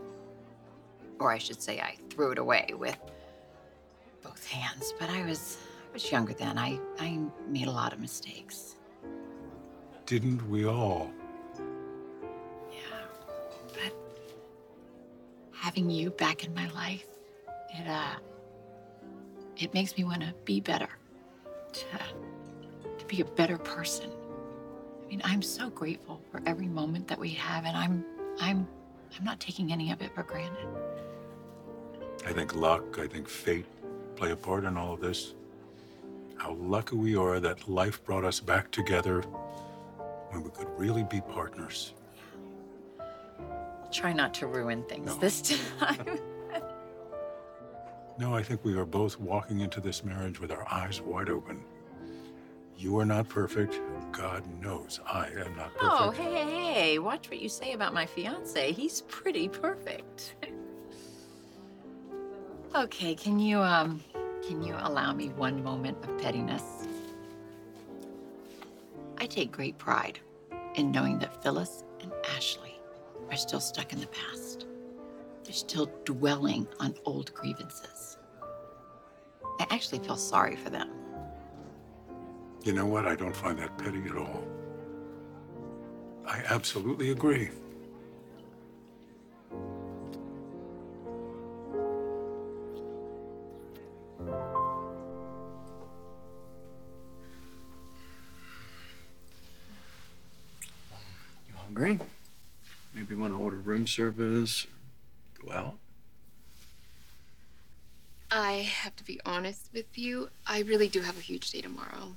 Or 1.18 1.32
I 1.32 1.38
should 1.38 1.62
say, 1.62 1.80
I 1.80 1.96
threw 2.10 2.32
it 2.32 2.38
away 2.38 2.68
with 2.76 2.98
both 4.22 4.46
hands. 4.46 4.92
But 5.00 5.08
I 5.08 5.24
was, 5.24 5.56
I 5.88 5.92
was 5.94 6.12
younger 6.12 6.34
then. 6.34 6.58
I, 6.58 6.78
I 6.98 7.18
made 7.48 7.68
a 7.68 7.72
lot 7.72 7.94
of 7.94 8.00
mistakes. 8.00 8.76
Didn't 10.04 10.46
we 10.50 10.66
all? 10.66 11.10
Yeah. 12.70 12.78
But 13.72 13.94
having 15.52 15.88
you 15.88 16.10
back 16.10 16.44
in 16.44 16.52
my 16.52 16.68
life, 16.72 17.06
it 17.70 17.88
uh, 17.88 18.16
it 19.58 19.74
makes 19.74 19.96
me 19.96 20.04
want 20.04 20.20
to 20.22 20.34
be 20.44 20.60
better, 20.60 20.88
to 21.72 21.84
to 22.98 23.04
be 23.06 23.20
a 23.20 23.24
better 23.24 23.58
person. 23.58 24.10
I 25.04 25.08
mean, 25.08 25.20
I'm 25.24 25.42
so 25.42 25.70
grateful 25.70 26.20
for 26.30 26.40
every 26.46 26.66
moment 26.66 27.08
that 27.08 27.18
we 27.18 27.30
have, 27.30 27.64
and 27.64 27.76
I'm 27.76 28.04
I'm 28.40 28.66
I'm 29.16 29.24
not 29.24 29.40
taking 29.40 29.72
any 29.72 29.90
of 29.90 30.00
it 30.02 30.14
for 30.14 30.22
granted. 30.22 30.68
I 32.26 32.32
think 32.32 32.54
luck, 32.54 32.98
I 32.98 33.06
think 33.06 33.28
fate 33.28 33.66
play 34.16 34.32
a 34.32 34.36
part 34.36 34.64
in 34.64 34.76
all 34.76 34.94
of 34.94 35.00
this. 35.00 35.34
How 36.36 36.54
lucky 36.54 36.96
we 36.96 37.16
are 37.16 37.40
that 37.40 37.68
life 37.68 38.04
brought 38.04 38.24
us 38.24 38.40
back 38.40 38.70
together 38.70 39.22
when 40.30 40.42
we 40.42 40.50
could 40.50 40.68
really 40.76 41.04
be 41.04 41.20
partners. 41.20 41.94
I'll 43.00 43.90
try 43.90 44.12
not 44.12 44.34
to 44.34 44.46
ruin 44.46 44.82
things 44.84 45.16
this 45.18 45.40
time. 45.78 46.18
No, 48.18 48.34
I 48.34 48.42
think 48.42 48.64
we 48.64 48.76
are 48.76 48.84
both 48.84 49.18
walking 49.20 49.60
into 49.60 49.80
this 49.80 50.02
marriage 50.02 50.40
with 50.40 50.50
our 50.50 50.66
eyes 50.68 51.00
wide 51.00 51.30
open. 51.30 51.62
You 52.76 52.98
are 52.98 53.04
not 53.04 53.28
perfect. 53.28 53.80
God 54.10 54.42
knows 54.60 54.98
I 55.06 55.28
am 55.28 55.54
not 55.56 55.72
perfect. 55.74 55.82
oh, 55.82 56.10
hey, 56.10 56.32
hey, 56.32 56.72
hey! 56.72 56.98
Watch 56.98 57.30
what 57.30 57.40
you 57.40 57.48
say 57.48 57.72
about 57.72 57.94
my 57.94 58.06
fiance. 58.06 58.72
He's 58.72 59.02
pretty 59.02 59.48
perfect. 59.48 60.34
okay, 62.74 63.14
can 63.14 63.38
you 63.38 63.60
um, 63.60 64.02
can 64.46 64.62
you 64.62 64.74
allow 64.78 65.12
me 65.12 65.28
one 65.30 65.62
moment 65.62 65.98
of 66.02 66.18
pettiness? 66.18 66.86
I 69.18 69.26
take 69.26 69.52
great 69.52 69.78
pride 69.78 70.18
in 70.74 70.90
knowing 70.90 71.18
that 71.18 71.42
Phyllis 71.42 71.84
and 72.00 72.12
Ashley 72.36 72.80
are 73.30 73.36
still 73.36 73.60
stuck 73.60 73.92
in 73.92 74.00
the 74.00 74.06
past. 74.06 74.66
They're 75.44 75.52
still 75.52 75.90
dwelling 76.04 76.68
on 76.78 76.94
old 77.04 77.34
grievances. 77.34 78.07
I 79.70 79.74
actually 79.74 79.98
feel 79.98 80.16
sorry 80.16 80.56
for 80.56 80.70
them. 80.70 80.90
You 82.64 82.72
know 82.72 82.86
what? 82.86 83.06
I 83.06 83.14
don't 83.14 83.36
find 83.36 83.58
that 83.58 83.76
petty 83.78 84.02
at 84.04 84.16
all. 84.16 84.44
I 86.26 86.42
absolutely 86.48 87.10
agree. 87.10 87.50
You 101.46 101.54
hungry? 101.56 101.98
Maybe 102.94 103.14
want 103.14 103.32
to 103.32 103.38
order 103.38 103.56
room 103.58 103.86
service, 103.86 104.66
go 105.44 105.52
out? 105.52 105.78
I 108.30 108.52
have 108.52 108.94
to 108.96 109.04
be 109.04 109.17
honest 109.32 109.68
with 109.72 109.96
you. 109.96 110.30
I 110.46 110.60
really 110.62 110.88
do 110.88 111.02
have 111.02 111.16
a 111.16 111.20
huge 111.20 111.50
day 111.50 111.60
tomorrow. 111.60 112.16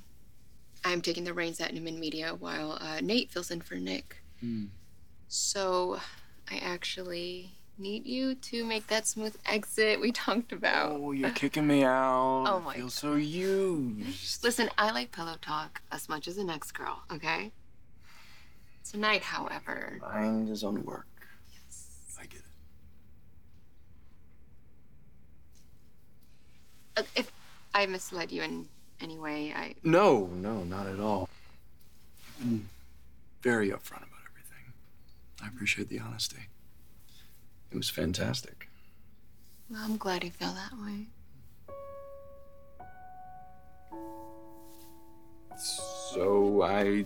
I'm 0.84 1.00
taking 1.00 1.24
the 1.24 1.34
reins 1.34 1.60
at 1.60 1.72
Newman 1.72 2.00
Media 2.00 2.34
while 2.34 2.78
uh, 2.80 3.00
Nate 3.00 3.30
fills 3.30 3.50
in 3.50 3.60
for 3.60 3.76
Nick. 3.76 4.16
Hmm. 4.40 4.64
So 5.28 6.00
I 6.50 6.56
actually 6.56 7.52
need 7.78 8.06
you 8.06 8.34
to 8.34 8.64
make 8.64 8.86
that 8.88 9.06
smooth 9.06 9.36
exit 9.46 10.00
we 10.00 10.10
talked 10.26 10.52
about. 10.52 10.92
Oh, 10.92 11.12
you're 11.12 11.30
kicking 11.30 11.66
me 11.66 11.84
out. 11.84 12.44
Oh 12.48 12.60
my. 12.64 12.72
I 12.72 12.76
feel 12.76 12.90
so 12.90 13.14
used. 13.14 14.42
Listen, 14.42 14.70
I 14.78 14.90
like 14.90 15.12
pillow 15.12 15.36
talk 15.40 15.82
as 15.92 16.08
much 16.08 16.26
as 16.26 16.36
the 16.36 16.44
next 16.44 16.72
girl, 16.72 17.02
okay? 17.12 17.52
Tonight, 18.90 19.22
however, 19.22 19.98
Mind 20.02 20.48
is 20.50 20.64
on 20.64 20.84
work. 20.84 21.06
I 22.20 22.24
get 22.24 22.40
it. 22.40 22.44
uh, 22.44 22.48
Uh, 26.96 27.02
if 27.16 27.32
I 27.74 27.86
misled 27.86 28.30
you 28.30 28.42
in 28.42 28.68
any 29.00 29.18
way, 29.18 29.52
I. 29.54 29.74
No, 29.82 30.26
no, 30.26 30.64
not 30.64 30.86
at 30.86 31.00
all. 31.00 31.28
You've 32.38 32.48
been 32.48 32.68
very 33.42 33.70
upfront 33.70 34.04
about 34.04 34.22
everything. 34.30 34.72
I 35.42 35.48
appreciate 35.48 35.88
the 35.88 35.98
honesty. 35.98 36.48
It 37.70 37.76
was 37.76 37.88
fantastic. 37.88 38.68
Well, 39.70 39.80
I'm 39.82 39.96
glad 39.96 40.22
you 40.22 40.30
feel 40.30 40.52
that 40.52 40.72
way. 40.78 41.06
So 46.14 46.62
I 46.62 47.04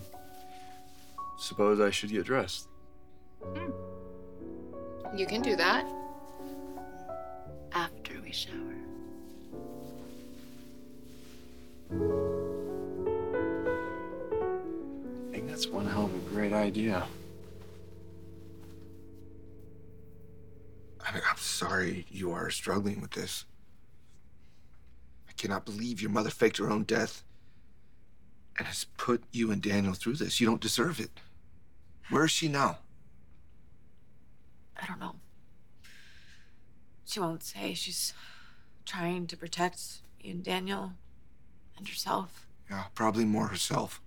suppose 1.39 1.79
I 1.79 1.91
should 1.91 2.11
get 2.11 2.25
dressed. 2.25 2.67
Hmm. 3.41 3.71
You 5.15 5.25
can 5.25 5.41
do 5.41 5.55
that 5.55 5.87
after 7.71 8.19
we 8.21 8.31
shower. 8.31 8.76
I 11.91 11.95
think 15.31 15.47
that's 15.47 15.67
one 15.67 15.85
hell 15.85 16.05
of 16.05 16.13
a 16.13 16.29
great 16.29 16.53
idea. 16.53 17.05
I 21.05 21.13
mean, 21.13 21.23
I'm 21.29 21.37
sorry 21.37 22.05
you 22.09 22.31
are 22.31 22.49
struggling 22.49 22.99
with 22.99 23.11
this. 23.11 23.45
I 25.29 25.31
cannot 25.33 25.65
believe 25.65 26.01
your 26.01 26.11
mother 26.11 26.29
faked 26.29 26.57
her 26.57 26.69
own 26.69 26.83
death 26.83 27.23
and 28.57 28.67
has 28.67 28.85
put 28.97 29.23
you 29.31 29.51
and 29.51 29.61
Daniel 29.61 29.93
through 29.93 30.15
this. 30.15 30.41
You 30.41 30.47
don't 30.47 30.61
deserve 30.61 30.99
it. 30.99 31.11
Where 32.09 32.25
is 32.25 32.31
she 32.31 32.47
now? 32.49 32.79
I 34.81 34.85
don't 34.85 34.99
know. 34.99 35.15
She 37.05 37.19
won't 37.19 37.43
say. 37.43 37.73
She's 37.73 38.13
trying 38.85 39.27
to 39.27 39.37
protect 39.37 40.01
you 40.21 40.31
and 40.31 40.43
Daniel 40.43 40.93
and 41.77 41.87
herself. 41.87 42.47
Yeah, 42.69 42.85
probably 42.95 43.25
more 43.25 43.47
herself. 43.47 44.01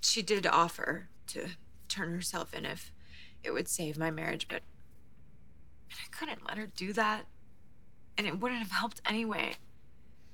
She 0.00 0.22
did 0.22 0.46
offer 0.46 1.08
to 1.28 1.48
turn 1.88 2.12
herself 2.12 2.54
in 2.54 2.64
if 2.64 2.92
it 3.42 3.52
would 3.52 3.68
save 3.68 3.98
my 3.98 4.10
marriage, 4.10 4.48
but 4.48 4.62
I 5.90 6.08
couldn't 6.10 6.46
let 6.46 6.58
her 6.58 6.66
do 6.66 6.92
that. 6.92 7.26
And 8.18 8.26
it 8.26 8.40
wouldn't 8.40 8.60
have 8.60 8.72
helped 8.72 9.00
anyway. 9.06 9.54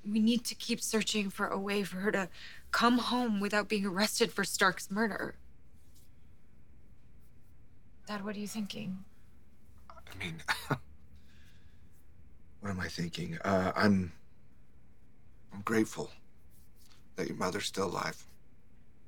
We 0.05 0.19
need 0.19 0.45
to 0.45 0.55
keep 0.55 0.81
searching 0.81 1.29
for 1.29 1.47
a 1.47 1.57
way 1.57 1.83
for 1.83 1.97
her 1.97 2.11
to 2.11 2.29
come 2.71 2.97
home 2.97 3.39
without 3.39 3.69
being 3.69 3.85
arrested 3.85 4.31
for 4.31 4.43
Stark's 4.43 4.89
murder. 4.89 5.35
Dad, 8.07 8.23
what 8.23 8.35
are 8.35 8.39
you 8.39 8.47
thinking? 8.47 9.03
I 9.89 10.23
mean, 10.23 10.41
what 12.61 12.69
am 12.69 12.79
I 12.79 12.87
thinking? 12.87 13.37
Uh, 13.43 13.73
I'm, 13.75 14.13
I'm 15.53 15.61
grateful 15.61 16.11
that 17.15 17.27
your 17.27 17.37
mother's 17.37 17.65
still 17.65 17.87
alive. 17.87 18.25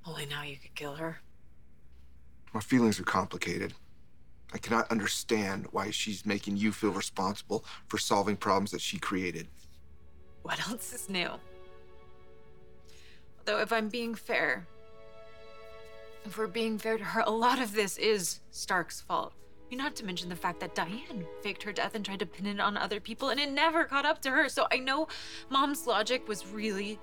Only 0.06 0.26
now 0.26 0.44
you 0.44 0.58
could 0.58 0.76
kill 0.76 0.96
her. 0.96 1.20
My 2.54 2.60
feelings 2.60 3.00
are 3.00 3.04
complicated. 3.04 3.74
I 4.52 4.58
cannot 4.58 4.90
understand 4.90 5.68
why 5.72 5.92
she's 5.92 6.26
making 6.26 6.58
you 6.58 6.72
feel 6.72 6.92
responsible 6.92 7.64
for 7.88 8.00
solving 8.00 8.36
problems 8.36 8.72
that 8.72 8.82
she 8.82 8.98
created. 8.98 9.48
What 10.42 10.68
else 10.68 10.94
is 10.94 11.10
new? 11.10 11.30
Though, 13.46 13.60
if 13.60 13.72
I'm 13.72 13.90
being 13.90 14.16
fair, 14.16 14.68
if 16.26 16.38
we're 16.38 16.48
being 16.48 16.78
fair 16.78 16.98
to 16.98 17.04
her, 17.04 17.24
a 17.26 17.32
lot 17.32 17.62
of 17.62 17.74
this 17.74 17.98
is 17.98 18.40
Stark's 18.52 19.02
fault. 19.02 19.34
Mean, 19.70 19.78
Not 19.78 19.96
to 19.98 20.06
mention 20.06 20.30
the 20.30 20.36
fact 20.36 20.60
that 20.62 20.74
Diane 20.74 21.26
faked 21.44 21.62
her 21.64 21.72
death 21.72 21.94
and 21.94 22.04
tried 22.04 22.20
to 22.20 22.26
pin 22.26 22.48
it 22.48 22.60
on 22.60 22.76
other 22.76 23.00
people, 23.00 23.30
and 23.30 23.40
it 23.40 23.52
never 23.52 23.84
caught 23.86 24.06
up 24.06 24.22
to 24.24 24.32
her. 24.32 24.50
So 24.50 24.68
I 24.72 24.78
know 24.78 25.08
mom's 25.50 25.86
logic 25.86 26.28
was 26.28 26.48
really, 26.48 27.00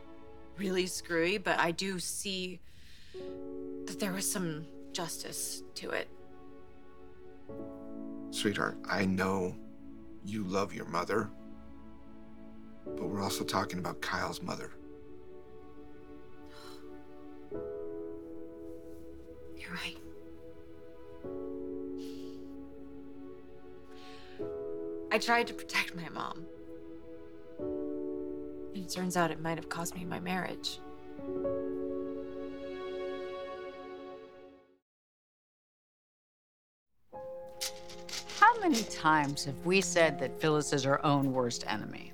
really 0.58 0.86
screwy, 0.86 1.38
but 1.38 1.58
I 1.60 1.70
do 1.70 2.00
see 2.00 2.60
that 3.86 4.00
there 4.00 4.12
was 4.12 4.30
some 4.30 4.66
justice 4.92 5.62
to 5.76 5.90
it. 5.90 6.08
Sweetheart, 8.30 8.78
I 8.88 9.04
know 9.04 9.54
you 10.24 10.42
love 10.42 10.74
your 10.74 10.86
mother, 10.86 11.30
but 12.84 13.08
we're 13.08 13.22
also 13.22 13.44
talking 13.44 13.78
about 13.78 14.00
Kyle's 14.00 14.42
mother. 14.42 14.72
You're 19.56 19.72
right. 19.72 19.96
I 25.16 25.18
tried 25.18 25.46
to 25.46 25.54
protect 25.54 25.96
my 25.96 26.10
mom. 26.10 26.44
And 28.74 28.84
it 28.84 28.90
turns 28.90 29.16
out 29.16 29.30
it 29.30 29.40
might 29.40 29.56
have 29.56 29.70
cost 29.70 29.94
me 29.94 30.04
my 30.04 30.20
marriage. 30.20 30.78
How 38.38 38.60
many 38.60 38.82
times 38.82 39.46
have 39.46 39.56
we 39.64 39.80
said 39.80 40.18
that 40.18 40.38
Phyllis 40.38 40.74
is 40.74 40.84
her 40.84 41.02
own 41.02 41.32
worst 41.32 41.64
enemy? 41.66 42.12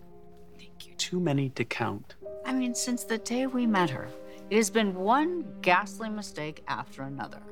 Thank 0.57 0.87
you. 0.87 0.95
Too 0.95 1.19
many 1.19 1.49
to 1.49 1.65
count. 1.65 2.15
I 2.47 2.53
mean, 2.53 2.73
since 2.73 3.03
the 3.03 3.19
day 3.19 3.49
we 3.49 3.67
met 3.67 3.91
her, 3.91 4.07
it 4.49 4.55
has 4.55 4.71
been 4.71 4.95
one 4.95 5.45
ghastly 5.61 6.09
mistake 6.09 6.63
after 6.69 7.03
another. 7.03 7.43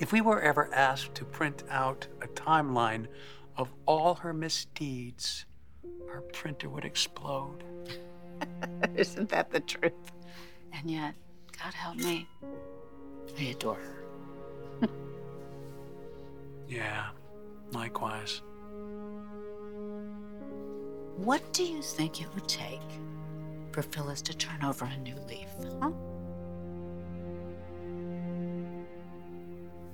If 0.00 0.12
we 0.12 0.22
were 0.22 0.40
ever 0.40 0.72
asked 0.72 1.14
to 1.16 1.26
print 1.26 1.62
out 1.68 2.08
a 2.22 2.26
timeline 2.28 3.06
of 3.58 3.70
all 3.84 4.14
her 4.14 4.32
misdeeds, 4.32 5.44
our 6.08 6.22
printer 6.22 6.70
would 6.70 6.86
explode. 6.86 7.62
Isn't 8.96 9.28
that 9.28 9.50
the 9.50 9.60
truth? 9.60 9.92
And 10.72 10.90
yet, 10.90 11.14
God 11.62 11.74
help 11.74 11.96
me, 11.96 12.26
I 13.38 13.42
adore 13.42 13.76
her. 13.76 14.04
Yeah, 16.66 17.08
likewise. 17.72 18.42
What 21.16 21.52
do 21.52 21.64
you 21.64 21.82
think 21.82 22.22
it 22.22 22.32
would 22.32 22.46
take 22.46 22.80
for 23.72 23.82
Phyllis 23.82 24.22
to 24.22 24.36
turn 24.36 24.62
over 24.62 24.84
a 24.84 24.96
new 24.98 25.16
leaf, 25.28 25.48
huh? 25.82 25.90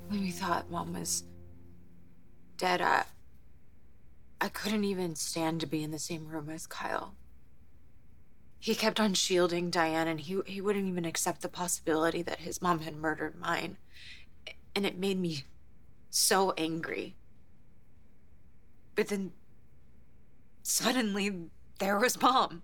When 0.09 0.21
we 0.21 0.31
thought 0.31 0.71
mom 0.71 0.93
was 0.93 1.25
dead, 2.57 2.81
I, 2.81 3.05
I 4.41 4.49
couldn't 4.49 4.85
even 4.85 5.17
stand 5.17 5.61
to 5.61 5.67
be 5.67 5.83
in 5.83 5.91
the 5.91 5.99
same 5.99 6.29
room 6.29 6.49
as 6.49 6.67
Kyle. 6.67 7.15
He 8.59 8.75
kept 8.75 9.01
on 9.01 9.15
shielding 9.15 9.71
Diane, 9.71 10.09
and 10.09 10.21
he, 10.21 10.41
he 10.47 10.61
wouldn't 10.61 10.87
even 10.87 11.05
accept 11.05 11.43
the 11.43 11.49
possibility 11.49 12.23
that 12.23 12.41
his 12.41 12.63
mom 12.63 12.81
had 12.81 12.97
murdered 12.97 13.39
mine. 13.39 13.79
And 14.75 14.87
it 14.87 14.99
made 14.99 15.19
me 15.19 15.45
so 16.11 16.53
angry. 16.57 17.17
But 18.95 19.09
then 19.09 19.33
suddenly 20.63 21.51
there 21.79 21.99
was 21.99 22.21
mom. 22.21 22.63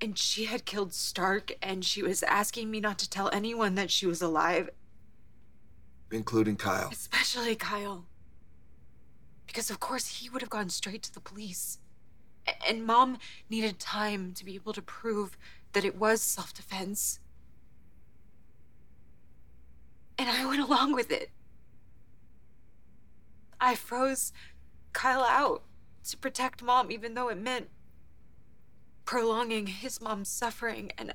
And 0.00 0.18
she 0.18 0.44
had 0.44 0.64
killed 0.64 0.92
Stark, 0.92 1.52
and 1.62 1.84
she 1.84 2.02
was 2.02 2.22
asking 2.24 2.70
me 2.70 2.80
not 2.80 2.98
to 2.98 3.08
tell 3.08 3.30
anyone 3.32 3.76
that 3.76 3.90
she 3.90 4.06
was 4.06 4.20
alive, 4.20 4.68
Including 6.10 6.56
Kyle. 6.56 6.88
especially 6.92 7.56
Kyle. 7.56 8.04
Because, 9.46 9.70
of 9.70 9.80
course, 9.80 10.06
he 10.06 10.28
would 10.28 10.42
have 10.42 10.50
gone 10.50 10.68
straight 10.68 11.02
to 11.04 11.12
the 11.14 11.20
police. 11.20 11.78
And 12.68 12.84
mom 12.84 13.18
needed 13.50 13.78
time 13.80 14.32
to 14.34 14.44
be 14.44 14.54
able 14.54 14.72
to 14.72 14.82
prove 14.82 15.36
that 15.72 15.84
it 15.84 15.96
was 15.96 16.22
self 16.22 16.54
defense. 16.54 17.18
And 20.18 20.28
I 20.30 20.46
went 20.46 20.62
along 20.62 20.92
with 20.94 21.10
it. 21.10 21.30
I 23.60 23.74
froze 23.74 24.32
Kyle 24.92 25.24
out 25.24 25.62
to 26.08 26.16
protect 26.16 26.62
mom, 26.62 26.90
even 26.90 27.14
though 27.14 27.28
it 27.28 27.38
meant 27.38 27.68
prolonging 29.04 29.66
his 29.66 30.00
mom's 30.00 30.28
suffering. 30.28 30.92
And 30.98 31.14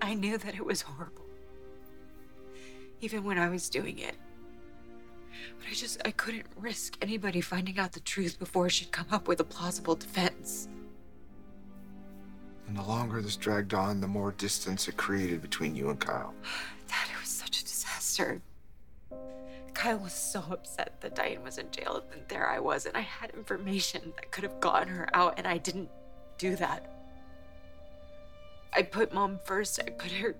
I 0.00 0.14
knew 0.14 0.38
that 0.38 0.54
it 0.54 0.64
was 0.64 0.82
horrible, 0.82 1.26
even 3.00 3.24
when 3.24 3.38
I 3.38 3.48
was 3.48 3.68
doing 3.68 3.98
it. 3.98 4.16
But 5.58 5.68
I 5.70 5.74
just, 5.74 6.00
I 6.04 6.10
couldn't 6.10 6.46
risk 6.56 6.96
anybody 7.00 7.40
finding 7.40 7.78
out 7.78 7.92
the 7.92 8.00
truth 8.00 8.38
before 8.38 8.68
she'd 8.68 8.92
come 8.92 9.06
up 9.10 9.28
with 9.28 9.40
a 9.40 9.44
plausible 9.44 9.94
defense. 9.94 10.68
And 12.66 12.76
the 12.76 12.82
longer 12.82 13.20
this 13.20 13.36
dragged 13.36 13.74
on, 13.74 14.00
the 14.00 14.06
more 14.06 14.32
distance 14.32 14.86
it 14.86 14.96
created 14.96 15.42
between 15.42 15.74
you 15.74 15.90
and 15.90 15.98
Kyle. 15.98 16.34
Dad, 16.88 17.08
it 17.12 17.20
was 17.20 17.28
such 17.28 17.60
a 17.60 17.64
disaster. 17.64 18.40
Kyle 19.74 19.98
was 19.98 20.12
so 20.12 20.44
upset 20.50 21.00
that 21.00 21.14
Diane 21.14 21.42
was 21.42 21.58
in 21.58 21.70
jail, 21.70 22.04
and 22.12 22.20
there 22.28 22.48
I 22.48 22.58
was, 22.58 22.86
and 22.86 22.96
I 22.96 23.00
had 23.00 23.30
information 23.30 24.12
that 24.16 24.30
could 24.30 24.44
have 24.44 24.60
gotten 24.60 24.88
her 24.88 25.08
out, 25.14 25.34
and 25.38 25.46
I 25.46 25.58
didn't 25.58 25.88
do 26.38 26.54
that. 26.56 26.92
I 28.72 28.82
put 28.82 29.12
mom 29.12 29.38
first. 29.44 29.80
I 29.84 29.90
put 29.90 30.12
her 30.12 30.34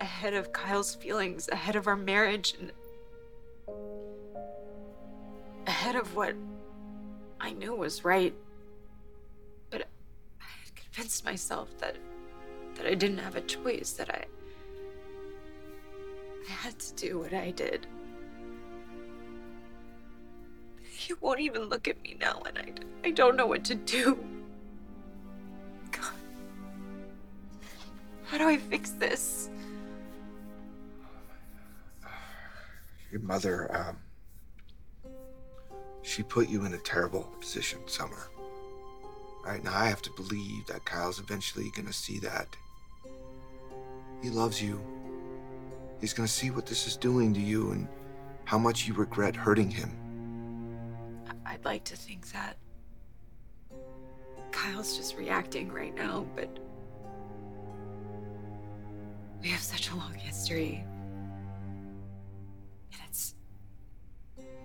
ahead 0.00 0.34
of 0.34 0.52
Kyle's 0.52 0.94
feelings, 0.94 1.48
ahead 1.50 1.76
of 1.76 1.86
our 1.86 1.96
marriage, 1.96 2.54
and 2.58 2.72
ahead 5.66 5.96
of 5.96 6.14
what 6.14 6.34
I 7.40 7.52
knew 7.52 7.74
was 7.74 8.04
right. 8.04 8.34
But 9.70 9.82
I 10.40 10.44
had 10.64 10.74
convinced 10.74 11.24
myself 11.24 11.76
that 11.78 11.96
that 12.76 12.86
I 12.86 12.94
didn't 12.94 13.18
have 13.18 13.36
a 13.36 13.40
choice, 13.40 13.92
that 13.92 14.10
I 14.10 14.24
I 16.48 16.52
had 16.52 16.78
to 16.78 16.94
do 16.94 17.18
what 17.18 17.34
I 17.34 17.50
did. 17.50 17.86
He 20.82 21.14
won't 21.20 21.40
even 21.40 21.64
look 21.64 21.86
at 21.88 22.02
me 22.02 22.16
now, 22.20 22.42
and 22.46 22.58
I, 22.58 23.08
I 23.08 23.10
don't 23.12 23.36
know 23.36 23.46
what 23.46 23.64
to 23.66 23.74
do. 23.74 24.18
God. 25.90 26.12
How 28.24 28.38
do 28.38 28.48
I 28.48 28.56
fix 28.56 28.90
this? 28.90 29.48
Your 33.10 33.20
mother, 33.22 33.74
um, 33.74 33.98
she 36.02 36.22
put 36.22 36.48
you 36.48 36.64
in 36.64 36.74
a 36.74 36.78
terrible 36.78 37.22
position, 37.40 37.80
Summer. 37.86 38.30
Right 39.44 39.64
now, 39.64 39.74
I 39.74 39.86
have 39.86 40.02
to 40.02 40.10
believe 40.16 40.66
that 40.66 40.84
Kyle's 40.84 41.18
eventually 41.18 41.70
gonna 41.74 41.92
see 41.92 42.18
that. 42.20 42.48
He 44.22 44.30
loves 44.30 44.62
you. 44.62 44.80
He's 46.00 46.12
gonna 46.12 46.28
see 46.28 46.50
what 46.50 46.66
this 46.66 46.86
is 46.86 46.96
doing 46.96 47.32
to 47.34 47.40
you 47.40 47.70
and 47.70 47.88
how 48.44 48.58
much 48.58 48.86
you 48.86 48.94
regret 48.94 49.34
hurting 49.34 49.70
him. 49.70 49.90
I'd 51.46 51.64
like 51.64 51.84
to 51.84 51.96
think 51.96 52.30
that 52.32 52.56
Kyle's 54.52 54.96
just 54.96 55.16
reacting 55.16 55.72
right 55.72 55.94
now, 55.94 56.26
but 56.36 56.58
we 59.40 59.48
have 59.48 59.62
such 59.62 59.90
a 59.90 59.94
long 59.96 60.14
history. 60.14 60.84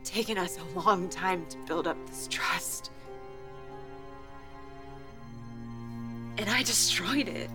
Taken 0.03 0.37
us 0.37 0.57
a 0.57 0.79
long 0.79 1.09
time 1.09 1.45
to 1.47 1.57
build 1.65 1.87
up 1.87 1.97
this 2.07 2.27
trust. 2.29 2.91
And 6.37 6.49
I 6.49 6.63
destroyed 6.63 7.27
it. 7.27 7.49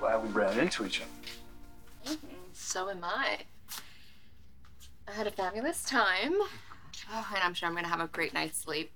Glad 0.00 0.22
we 0.22 0.30
ran 0.30 0.58
into 0.58 0.86
each 0.86 1.02
other. 1.02 2.14
Mm-hmm. 2.14 2.26
So 2.52 2.88
am 2.88 3.04
I. 3.04 3.40
I 5.06 5.12
had 5.12 5.26
a 5.26 5.30
fabulous 5.30 5.84
time. 5.84 6.34
Oh, 7.12 7.28
and 7.34 7.42
I'm 7.42 7.52
sure 7.52 7.68
I'm 7.68 7.74
gonna 7.74 7.88
have 7.88 8.00
a 8.00 8.06
great 8.06 8.32
night's 8.32 8.58
sleep. 8.58 8.90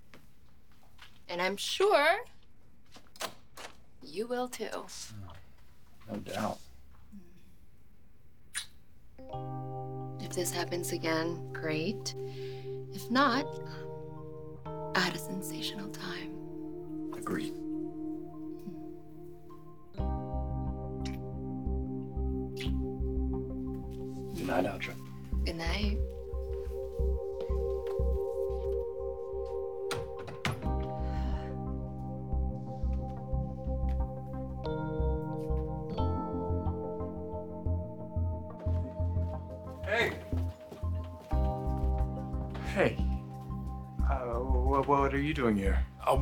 And 1.28 1.42
I'm 1.42 1.56
sure 1.56 2.24
you 4.14 4.26
will 4.26 4.48
too. 4.48 4.68
No 6.10 6.16
doubt. 6.18 6.58
If 10.20 10.30
this 10.32 10.50
happens 10.52 10.92
again, 10.92 11.52
great. 11.52 12.14
If 12.92 13.10
not, 13.10 13.46
I 14.94 15.00
had 15.00 15.14
a 15.14 15.18
sensational 15.18 15.88
time. 15.90 16.32
Agreed. 17.16 17.54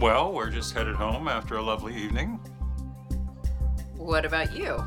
Well, 0.03 0.33
we're 0.33 0.51
just 0.51 0.75
headed 0.75 0.97
home 0.97 1.29
after 1.29 1.59
a 1.59 1.63
lovely 1.63 1.95
evening. 1.95 2.41
What 3.97 4.25
about 4.25 4.53
you? 4.53 4.85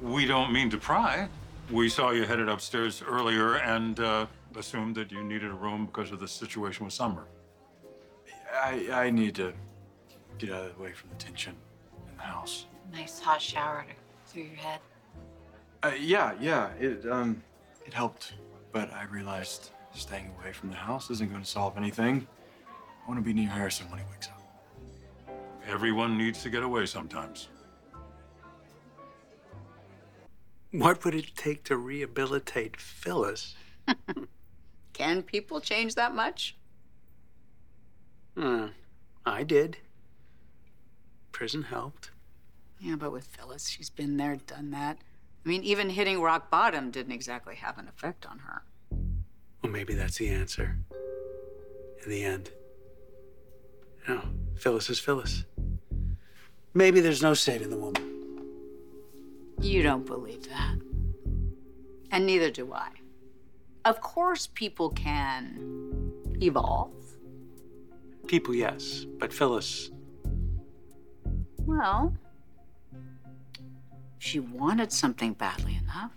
We 0.00 0.24
don't 0.24 0.52
mean 0.52 0.70
to 0.70 0.78
pry. 0.78 1.28
We 1.72 1.88
saw 1.88 2.10
you 2.10 2.22
headed 2.22 2.48
upstairs 2.48 3.02
earlier 3.04 3.56
and 3.56 3.98
uh, 3.98 4.26
assumed 4.54 4.94
that 4.94 5.10
you 5.10 5.24
needed 5.24 5.50
a 5.50 5.54
room 5.54 5.86
because 5.86 6.12
of 6.12 6.20
the 6.20 6.28
situation 6.28 6.84
with 6.84 6.94
Summer. 6.94 7.24
I, 8.54 8.88
I 8.92 9.10
need 9.10 9.34
to 9.36 9.52
get 10.38 10.52
out 10.52 10.66
of 10.66 10.76
the 10.76 10.82
way 10.84 10.92
from 10.92 11.10
the 11.10 11.16
tension 11.16 11.56
in 12.08 12.16
the 12.16 12.22
house. 12.22 12.66
Nice 12.92 13.18
hot 13.18 13.42
shower 13.42 13.84
to 13.88 14.32
through 14.32 14.44
your 14.44 14.54
head. 14.54 14.78
Uh, 15.82 15.92
yeah, 15.98 16.32
yeah. 16.40 16.70
It 16.78 17.04
um, 17.10 17.42
it 17.84 17.92
helped, 17.92 18.34
but 18.72 18.92
I 18.92 19.04
realized 19.04 19.70
staying 19.94 20.32
away 20.38 20.52
from 20.52 20.70
the 20.70 20.76
house 20.76 21.10
isn't 21.10 21.30
going 21.30 21.42
to 21.42 21.48
solve 21.48 21.76
anything. 21.76 22.26
I 22.68 23.08
want 23.08 23.18
to 23.18 23.24
be 23.24 23.32
near 23.32 23.48
Harrison 23.48 23.90
when 23.90 23.98
he 23.98 24.04
wakes 24.10 24.28
up. 24.28 24.40
Everyone 25.66 26.16
needs 26.16 26.42
to 26.42 26.50
get 26.50 26.62
away 26.62 26.86
sometimes. 26.86 27.48
What 30.70 31.04
would 31.04 31.14
it 31.14 31.36
take 31.36 31.64
to 31.64 31.76
rehabilitate 31.76 32.80
Phyllis? 32.80 33.54
Can 34.92 35.22
people 35.22 35.60
change 35.60 35.96
that 35.96 36.14
much? 36.14 36.56
Hmm, 38.36 38.66
I 39.26 39.42
did. 39.42 39.78
Prison 41.32 41.64
helped. 41.64 42.10
Yeah, 42.80 42.96
but 42.96 43.12
with 43.12 43.26
Phyllis, 43.26 43.68
she's 43.68 43.90
been 43.90 44.16
there, 44.16 44.36
done 44.36 44.70
that. 44.70 44.98
I 45.44 45.48
mean, 45.48 45.64
even 45.64 45.90
hitting 45.90 46.20
rock 46.20 46.50
bottom 46.50 46.90
didn't 46.90 47.12
exactly 47.12 47.56
have 47.56 47.78
an 47.78 47.88
effect 47.88 48.26
on 48.26 48.38
her. 48.40 48.62
Well, 49.62 49.72
maybe 49.72 49.94
that's 49.94 50.18
the 50.18 50.28
answer. 50.28 50.78
In 52.04 52.10
the 52.10 52.24
end. 52.24 52.50
No, 54.08 54.22
Phyllis 54.56 54.90
is 54.90 54.98
Phyllis. 54.98 55.44
Maybe 56.74 57.00
there's 57.00 57.22
no 57.22 57.34
saving 57.34 57.70
the 57.70 57.76
woman. 57.76 58.08
You 59.60 59.82
don't 59.82 60.06
believe 60.06 60.48
that. 60.48 60.76
And 62.10 62.26
neither 62.26 62.50
do 62.50 62.72
I. 62.72 62.90
Of 63.84 64.00
course, 64.00 64.48
people 64.54 64.90
can 64.90 66.12
evolve. 66.40 66.92
People, 68.26 68.54
yes, 68.54 69.06
but 69.18 69.32
Phyllis, 69.32 69.90
Well, 71.64 72.16
she 74.22 74.38
wanted 74.38 74.92
something 74.92 75.32
badly 75.32 75.76
enough. 75.82 76.12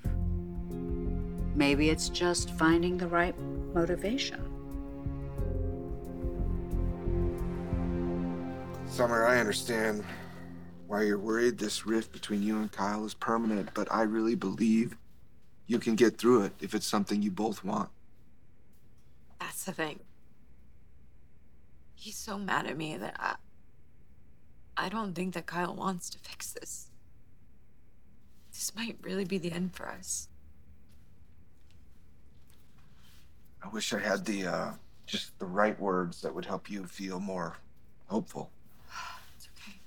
Maybe 1.55 1.89
it's 1.89 2.07
just 2.09 2.51
finding 2.51 2.99
the 2.99 3.07
right 3.07 3.33
motivation. 3.73 4.39
Summer, 8.87 9.25
I 9.25 9.39
understand 9.39 10.05
why 10.85 11.01
you're 11.01 11.17
worried 11.17 11.57
this 11.57 11.87
rift 11.87 12.11
between 12.11 12.43
you 12.43 12.59
and 12.59 12.71
Kyle 12.71 13.03
is 13.05 13.15
permanent, 13.15 13.69
but 13.73 13.91
I 13.91 14.03
really 14.03 14.35
believe 14.35 14.95
you 15.65 15.79
can 15.79 15.95
get 15.95 16.19
through 16.19 16.43
it 16.43 16.53
if 16.61 16.75
it's 16.75 16.85
something 16.85 17.23
you 17.23 17.31
both 17.31 17.63
want. 17.63 17.89
That's 19.39 19.63
the 19.63 19.71
thing. 19.71 19.99
He's 21.95 22.17
so 22.17 22.37
mad 22.37 22.67
at 22.67 22.77
me 22.77 22.97
that 22.97 23.15
I. 23.17 23.35
I 24.77 24.89
don't 24.89 25.15
think 25.15 25.33
that 25.33 25.47
Kyle 25.47 25.73
wants 25.73 26.11
to 26.11 26.19
fix 26.19 26.51
this. 26.51 26.91
This 28.65 28.75
might 28.75 28.97
really 29.03 29.25
be 29.25 29.37
the 29.37 29.51
end 29.51 29.75
for 29.75 29.87
us. 29.87 30.27
I 33.63 33.67
wish 33.67 33.93
I 33.93 33.99
had 33.99 34.25
the, 34.25 34.47
uh, 34.47 34.71
just 35.05 35.37
the 35.37 35.45
right 35.45 35.79
words 35.79 36.23
that 36.23 36.33
would 36.33 36.45
help 36.45 36.67
you 36.67 36.87
feel 36.87 37.19
more 37.19 37.57
hopeful. 38.07 38.49
It's 39.37 39.47
okay. 39.55 39.77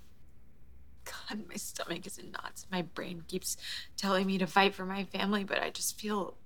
God, 1.04 1.48
my 1.48 1.56
stomach 1.56 2.06
is 2.06 2.18
in 2.18 2.30
knots. 2.30 2.66
My 2.70 2.82
brain 2.82 3.24
keeps 3.26 3.56
telling 3.96 4.28
me 4.28 4.38
to 4.38 4.46
fight 4.46 4.76
for 4.76 4.86
my 4.86 5.02
family, 5.02 5.42
but 5.42 5.60
I 5.60 5.70
just 5.70 5.98
feel 5.98 6.36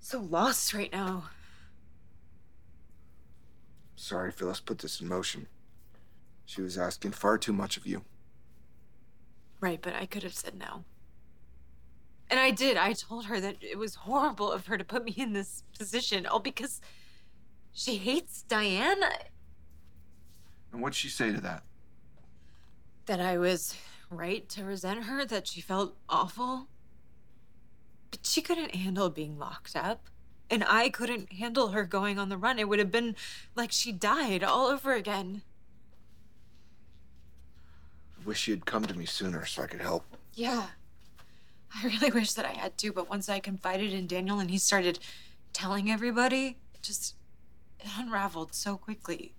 so 0.00 0.20
lost 0.20 0.74
right 0.74 0.92
now. 0.92 1.30
Sorry, 3.96 4.30
Phyllis 4.30 4.60
put 4.60 4.80
this 4.80 5.00
in 5.00 5.08
motion. 5.08 5.46
She 6.44 6.60
was 6.60 6.76
asking 6.76 7.12
far 7.12 7.38
too 7.38 7.54
much 7.54 7.78
of 7.78 7.86
you. 7.86 8.02
Right, 9.62 9.80
but 9.80 9.94
I 9.94 10.04
could 10.04 10.22
have 10.22 10.34
said 10.34 10.58
no. 10.58 10.84
And 12.34 12.40
I 12.40 12.50
did. 12.50 12.76
I 12.76 12.94
told 12.94 13.26
her 13.26 13.38
that 13.38 13.58
it 13.60 13.78
was 13.78 13.94
horrible 13.94 14.50
of 14.50 14.66
her 14.66 14.76
to 14.76 14.82
put 14.82 15.04
me 15.04 15.14
in 15.16 15.34
this 15.34 15.62
position, 15.78 16.26
all 16.26 16.40
because 16.40 16.80
she 17.72 17.98
hates 17.98 18.42
Diane. 18.42 19.04
And 20.72 20.82
what'd 20.82 20.96
she 20.96 21.08
say 21.08 21.30
to 21.30 21.40
that? 21.42 21.62
That 23.06 23.20
I 23.20 23.38
was 23.38 23.76
right 24.10 24.48
to 24.48 24.64
resent 24.64 25.04
her, 25.04 25.24
that 25.24 25.46
she 25.46 25.60
felt 25.60 25.96
awful. 26.08 26.66
But 28.10 28.26
she 28.26 28.42
couldn't 28.42 28.74
handle 28.74 29.10
being 29.10 29.38
locked 29.38 29.76
up. 29.76 30.08
And 30.50 30.64
I 30.66 30.88
couldn't 30.88 31.34
handle 31.34 31.68
her 31.68 31.84
going 31.84 32.18
on 32.18 32.30
the 32.30 32.36
run. 32.36 32.58
It 32.58 32.68
would 32.68 32.80
have 32.80 32.90
been 32.90 33.14
like 33.54 33.70
she 33.70 33.92
died 33.92 34.42
all 34.42 34.66
over 34.66 34.92
again. 34.92 35.42
I 38.20 38.26
wish 38.26 38.48
you'd 38.48 38.66
come 38.66 38.86
to 38.86 38.98
me 38.98 39.06
sooner 39.06 39.46
so 39.46 39.62
I 39.62 39.66
could 39.68 39.82
help. 39.82 40.16
Yeah. 40.34 40.70
I 41.82 41.86
really 41.86 42.10
wish 42.10 42.32
that 42.34 42.44
I 42.44 42.52
had 42.52 42.76
to, 42.78 42.92
but 42.92 43.08
once 43.10 43.28
I 43.28 43.40
confided 43.40 43.92
in 43.92 44.06
Daniel 44.06 44.38
and 44.38 44.50
he 44.50 44.58
started 44.58 45.00
telling 45.52 45.90
everybody, 45.90 46.58
it 46.74 46.82
just 46.82 47.16
it 47.80 47.86
unraveled 47.98 48.54
so 48.54 48.76
quickly. 48.76 49.34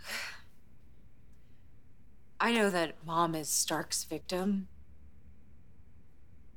I 2.40 2.52
know 2.52 2.68
that 2.70 2.96
mom 3.06 3.34
is 3.34 3.48
Stark's 3.48 4.04
victim, 4.04 4.68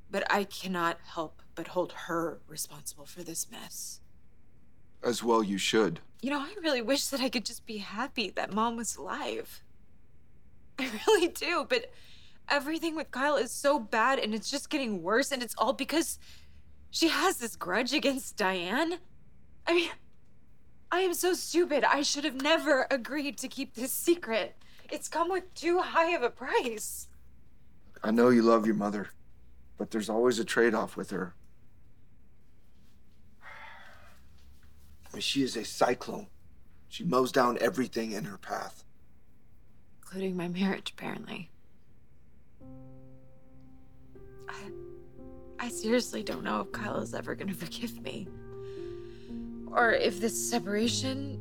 but 0.10 0.24
I 0.32 0.44
cannot 0.44 0.98
help 1.14 1.42
but 1.56 1.68
hold 1.70 1.92
her 1.94 2.40
responsible 2.48 3.06
for 3.06 3.24
this 3.24 3.50
mess. 3.50 4.00
As 5.04 5.24
well, 5.24 5.44
you 5.44 5.58
should. 5.58 6.00
You 6.22 6.32
know, 6.32 6.40
I 6.40 6.54
really 6.62 6.82
wish 6.82 7.08
that 7.08 7.22
I 7.22 7.30
could 7.30 7.46
just 7.46 7.66
be 7.66 7.78
happy 7.78 8.32
that 8.32 8.52
mom 8.52 8.76
was 8.76 8.96
alive. 8.96 9.62
I 10.80 10.90
really 11.08 11.28
do, 11.28 11.66
but 11.68 11.92
everything 12.50 12.96
with 12.96 13.12
Kyle 13.12 13.36
is 13.36 13.52
so 13.52 13.80
bad 13.80 14.20
and 14.20 14.34
it's 14.34 14.50
just 14.50 14.70
getting 14.70 15.02
worse, 15.02 15.32
and 15.32 15.42
it's 15.44 15.56
all 15.58 15.74
because 15.74 16.20
she 16.90 17.10
has 17.10 17.38
this 17.38 17.56
grudge 17.56 17.94
against 17.94 18.38
Diane. 18.38 19.00
I 19.68 19.74
mean, 19.74 19.90
I 20.92 21.02
am 21.02 21.14
so 21.14 21.34
stupid. 21.34 21.84
I 21.84 22.02
should 22.02 22.24
have 22.24 22.42
never 22.42 22.88
agreed 22.90 23.38
to 23.40 23.48
keep 23.48 23.76
this 23.76 23.92
secret. 23.92 24.56
It's 24.90 25.10
come 25.10 25.30
with 25.30 25.54
too 25.54 25.80
high 25.80 26.16
of 26.16 26.24
a 26.24 26.30
price. 26.30 27.10
I 28.04 28.12
know 28.12 28.30
you 28.30 28.42
love 28.42 28.66
your 28.66 28.76
mother, 28.76 29.10
but 29.78 29.92
there's 29.92 30.10
always 30.10 30.40
a 30.40 30.46
trade 30.46 30.74
off 30.74 30.96
with 30.96 31.10
her. 31.10 31.36
I 33.44 35.14
mean, 35.14 35.22
she 35.22 35.44
is 35.44 35.58
a 35.58 35.66
cyclone. 35.66 36.28
She 36.88 37.04
mows 37.04 37.32
down 37.34 37.58
everything 37.60 38.12
in 38.14 38.24
her 38.26 38.38
path. 38.38 38.86
Including 40.02 40.38
my 40.38 40.48
marriage, 40.48 40.92
apparently. 40.92 41.50
I 45.60 45.70
seriously 45.70 46.24
don't 46.24 46.44
know 46.44 46.62
if 46.62 46.72
Kyle 46.72 47.00
is 47.00 47.14
ever 47.14 47.36
gonna 47.36 47.54
forgive 47.66 48.02
me. 48.02 48.28
Or 49.68 49.94
if 49.94 50.20
this 50.20 50.50
separation 50.50 51.40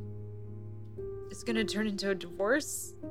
is 1.31 1.43
gonna 1.43 1.63
turn 1.63 1.87
into 1.87 2.09
a 2.09 2.15
divorce. 2.15 2.93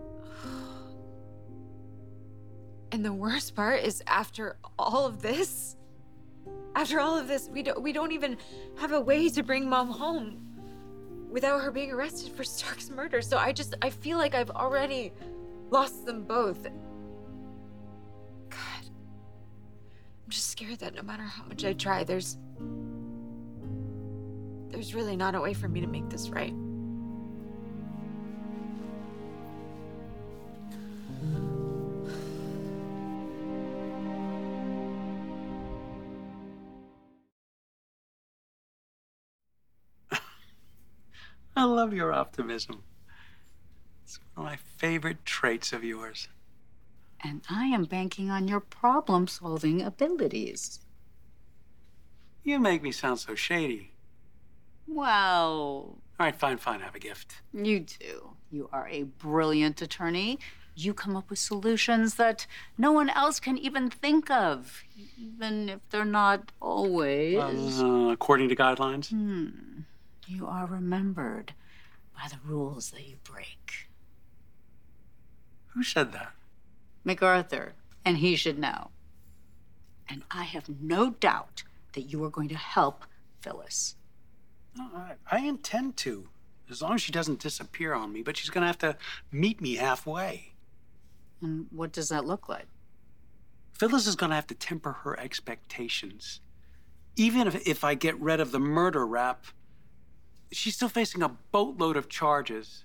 And 2.92 3.04
the 3.04 3.12
worst 3.12 3.54
part 3.54 3.82
is 3.82 4.02
after 4.06 4.56
all 4.78 5.06
of 5.06 5.20
this, 5.20 5.76
after 6.76 7.00
all 7.00 7.18
of 7.18 7.26
this, 7.26 7.48
we 7.52 7.62
don't 7.62 7.82
we 7.82 7.92
don't 7.92 8.12
even 8.12 8.38
have 8.78 8.92
a 8.92 9.00
way 9.00 9.28
to 9.28 9.42
bring 9.42 9.68
mom 9.68 9.90
home 9.90 10.46
without 11.28 11.60
her 11.60 11.70
being 11.70 11.90
arrested 11.90 12.32
for 12.32 12.44
Stark's 12.44 12.88
murder. 12.88 13.20
So 13.20 13.36
I 13.36 13.52
just 13.52 13.74
I 13.82 13.90
feel 13.90 14.18
like 14.18 14.34
I've 14.34 14.50
already 14.50 15.12
lost 15.68 16.06
them 16.06 16.22
both. 16.22 16.66
I'm 20.26 20.30
just 20.30 20.50
scared 20.50 20.80
that 20.80 20.96
no 20.96 21.02
matter 21.02 21.22
how 21.22 21.44
much 21.44 21.64
I 21.64 21.72
try, 21.72 22.02
there's 22.02 22.36
there's 24.70 24.92
really 24.92 25.16
not 25.16 25.36
a 25.36 25.40
way 25.40 25.54
for 25.54 25.68
me 25.68 25.80
to 25.80 25.86
make 25.86 26.10
this 26.10 26.30
right. 26.30 26.52
I 41.56 41.62
love 41.62 41.94
your 41.94 42.12
optimism. 42.12 42.82
It's 44.02 44.18
one 44.34 44.44
of 44.48 44.50
my 44.52 44.56
favorite 44.56 45.24
traits 45.24 45.72
of 45.72 45.84
yours. 45.84 46.26
And 47.22 47.42
I 47.50 47.66
am 47.66 47.84
banking 47.84 48.30
on 48.30 48.46
your 48.48 48.60
problem 48.60 49.26
solving 49.26 49.82
abilities. 49.82 50.80
You 52.44 52.58
make 52.60 52.82
me 52.82 52.92
sound 52.92 53.18
so 53.20 53.34
shady. 53.34 53.92
Well, 54.86 55.98
All 56.20 56.26
right, 56.26 56.36
fine, 56.36 56.58
fine. 56.58 56.80
I 56.80 56.84
have 56.84 56.94
a 56.94 57.00
gift. 57.00 57.42
you 57.52 57.80
do. 57.80 58.30
You 58.50 58.68
are 58.72 58.86
a 58.88 59.02
brilliant 59.02 59.82
attorney. 59.82 60.38
You 60.76 60.94
come 60.94 61.16
up 61.16 61.30
with 61.30 61.38
solutions 61.38 62.14
that 62.16 62.46
no 62.78 62.92
one 62.92 63.08
else 63.10 63.40
can 63.40 63.56
even 63.58 63.90
think 63.90 64.30
of, 64.30 64.84
even 65.18 65.68
if 65.70 65.80
they're 65.90 66.04
not 66.04 66.52
always. 66.60 67.80
Uh, 67.80 68.10
according 68.12 68.48
to 68.50 68.56
guidelines. 68.56 69.08
Hmm. 69.10 69.48
You 70.28 70.46
are 70.46 70.66
remembered 70.66 71.54
by 72.14 72.28
the 72.28 72.38
rules 72.44 72.90
that 72.90 73.06
you 73.08 73.16
break. 73.24 73.88
Who 75.68 75.82
said 75.82 76.12
that? 76.12 76.32
MacArthur, 77.06 77.74
and 78.04 78.18
he 78.18 78.36
should 78.36 78.58
know. 78.58 78.90
And 80.08 80.24
I 80.30 80.44
have 80.44 80.68
no 80.68 81.10
doubt 81.10 81.62
that 81.92 82.02
you 82.02 82.22
are 82.24 82.30
going 82.30 82.48
to 82.48 82.56
help 82.56 83.04
Phyllis. 83.40 83.96
No, 84.76 84.88
I, 84.94 85.14
I 85.30 85.38
intend 85.38 85.96
to, 85.98 86.28
as 86.70 86.82
long 86.82 86.94
as 86.94 87.02
she 87.02 87.12
doesn't 87.12 87.40
disappear 87.40 87.94
on 87.94 88.12
me. 88.12 88.22
But 88.22 88.36
she's 88.36 88.50
going 88.50 88.62
to 88.62 88.66
have 88.66 88.78
to 88.78 88.96
meet 89.32 89.60
me 89.60 89.76
halfway. 89.76 90.52
And 91.40 91.66
what 91.70 91.92
does 91.92 92.08
that 92.10 92.24
look 92.26 92.48
like? 92.48 92.66
Phyllis 93.72 94.06
is 94.06 94.16
going 94.16 94.30
to 94.30 94.36
have 94.36 94.46
to 94.48 94.54
temper 94.54 94.92
her 94.92 95.18
expectations. 95.18 96.40
Even 97.14 97.46
if, 97.46 97.66
if 97.66 97.84
I 97.84 97.94
get 97.94 98.18
rid 98.20 98.40
of 98.40 98.50
the 98.52 98.58
murder 98.58 99.06
rap, 99.06 99.46
she's 100.50 100.74
still 100.74 100.88
facing 100.88 101.22
a 101.22 101.28
boatload 101.28 101.96
of 101.96 102.08
charges. 102.08 102.84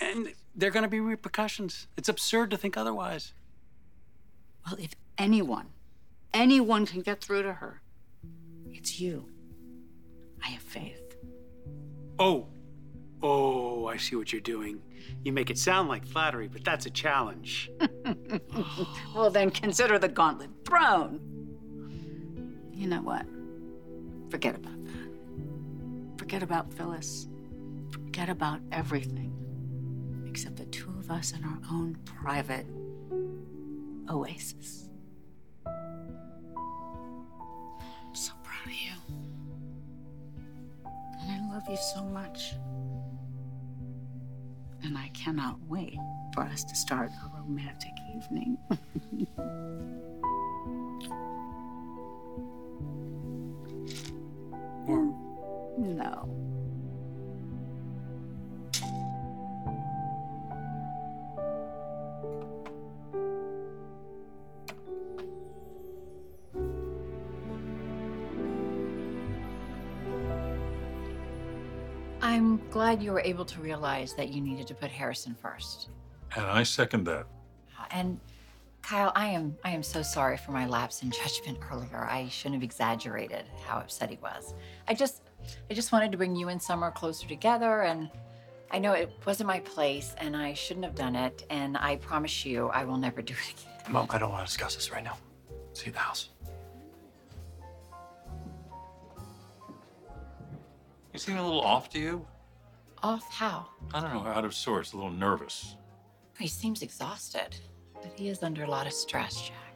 And 0.00 0.32
there 0.58 0.68
are 0.68 0.72
going 0.72 0.82
to 0.82 0.88
be 0.88 0.98
repercussions. 0.98 1.86
It's 1.96 2.08
absurd 2.08 2.50
to 2.50 2.56
think 2.56 2.76
otherwise. 2.76 3.32
Well, 4.66 4.76
if 4.80 4.90
anyone, 5.16 5.68
anyone 6.34 6.84
can 6.84 7.00
get 7.00 7.22
through 7.22 7.44
to 7.44 7.54
her, 7.54 7.80
it's 8.66 9.00
you. 9.00 9.26
I 10.44 10.48
have 10.48 10.62
faith. 10.62 11.16
Oh, 12.18 12.48
oh, 13.22 13.86
I 13.86 13.98
see 13.98 14.16
what 14.16 14.32
you're 14.32 14.40
doing. 14.40 14.82
You 15.24 15.32
make 15.32 15.48
it 15.48 15.58
sound 15.58 15.88
like 15.88 16.04
flattery, 16.04 16.48
but 16.48 16.64
that's 16.64 16.86
a 16.86 16.90
challenge. 16.90 17.70
well, 19.14 19.30
then 19.30 19.52
consider 19.52 19.96
the 19.96 20.08
gauntlet 20.08 20.50
thrown. 20.64 21.20
You 22.72 22.88
know 22.88 23.02
what? 23.02 23.26
Forget 24.28 24.56
about 24.56 24.84
that. 24.86 26.18
Forget 26.18 26.42
about 26.42 26.72
Phyllis. 26.74 27.28
Forget 27.92 28.28
about 28.28 28.60
everything. 28.72 29.37
Us 31.10 31.32
in 31.32 31.42
our 31.42 31.58
own 31.72 31.96
private 32.04 32.66
oasis. 34.10 34.90
I'm 35.66 35.74
so 38.12 38.32
proud 38.42 38.66
of 38.66 38.72
you. 38.72 38.92
And 41.20 41.30
I 41.32 41.54
love 41.54 41.62
you 41.68 41.78
so 41.94 42.04
much. 42.04 42.52
And 44.84 44.98
I 44.98 45.08
cannot 45.14 45.58
wait 45.66 45.96
for 46.34 46.42
us 46.42 46.62
to 46.64 46.76
start 46.76 47.10
a 47.10 47.40
romantic 47.40 47.92
evening. 48.14 48.58
No. 55.78 56.47
I'm 72.28 72.60
glad 72.68 73.02
you 73.02 73.12
were 73.12 73.22
able 73.22 73.46
to 73.46 73.58
realize 73.58 74.12
that 74.12 74.28
you 74.28 74.42
needed 74.42 74.66
to 74.66 74.74
put 74.74 74.90
Harrison 74.90 75.34
first. 75.34 75.88
and 76.36 76.44
I 76.44 76.62
second 76.62 77.04
that. 77.04 77.24
Uh, 77.80 77.86
and 77.90 78.20
Kyle, 78.82 79.12
I 79.14 79.28
am 79.28 79.56
I 79.64 79.70
am 79.70 79.82
so 79.82 80.02
sorry 80.02 80.36
for 80.36 80.52
my 80.52 80.66
lapse 80.66 81.02
in 81.02 81.10
judgment 81.10 81.58
earlier. 81.72 82.06
I 82.06 82.28
shouldn't 82.28 82.56
have 82.56 82.62
exaggerated 82.62 83.46
how 83.66 83.78
upset 83.78 84.10
he 84.10 84.18
was. 84.22 84.52
I 84.86 84.92
just 84.92 85.22
I 85.70 85.74
just 85.74 85.90
wanted 85.90 86.12
to 86.12 86.18
bring 86.18 86.36
you 86.36 86.50
and 86.50 86.60
Summer 86.60 86.90
closer 86.90 87.26
together 87.26 87.84
and 87.84 88.10
I 88.70 88.78
know 88.78 88.92
it 88.92 89.10
wasn't 89.24 89.46
my 89.46 89.60
place 89.60 90.14
and 90.18 90.36
I 90.36 90.52
shouldn't 90.52 90.84
have 90.84 90.94
done 90.94 91.16
it 91.16 91.46
and 91.48 91.78
I 91.78 91.96
promise 91.96 92.44
you 92.44 92.68
I 92.68 92.84
will 92.84 92.98
never 92.98 93.22
do 93.22 93.32
it 93.32 93.54
again. 93.58 93.90
Mom, 93.90 94.06
I 94.10 94.18
don't 94.18 94.30
want 94.30 94.46
to 94.46 94.52
discuss 94.52 94.74
this 94.74 94.92
right 94.92 95.02
now. 95.02 95.16
See 95.72 95.88
the 95.88 95.98
house. 95.98 96.28
You 101.18 101.22
seem 101.22 101.36
a 101.36 101.42
little 101.42 101.62
off 101.62 101.90
to 101.90 101.98
you? 101.98 102.24
Off 103.02 103.28
how? 103.32 103.66
I 103.92 104.00
don't 104.00 104.14
know, 104.14 104.30
out 104.30 104.44
of 104.44 104.54
sorts, 104.54 104.92
a 104.92 104.96
little 104.96 105.10
nervous. 105.10 105.74
He 106.38 106.46
seems 106.46 106.80
exhausted, 106.82 107.56
but 107.92 108.12
he 108.14 108.28
is 108.28 108.44
under 108.44 108.62
a 108.62 108.70
lot 108.70 108.86
of 108.86 108.92
stress, 108.92 109.48
Jack. 109.48 109.74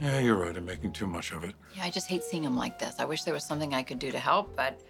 Yeah, 0.00 0.20
you're 0.20 0.36
right. 0.36 0.56
I'm 0.56 0.64
making 0.64 0.92
too 0.92 1.08
much 1.08 1.32
of 1.32 1.42
it. 1.42 1.56
Yeah, 1.74 1.82
I 1.82 1.90
just 1.90 2.06
hate 2.06 2.22
seeing 2.22 2.44
him 2.44 2.56
like 2.56 2.78
this. 2.78 2.94
I 3.00 3.06
wish 3.06 3.24
there 3.24 3.34
was 3.34 3.44
something 3.44 3.74
I 3.74 3.82
could 3.82 3.98
do 3.98 4.12
to 4.12 4.20
help, 4.20 4.54
but 4.54 4.80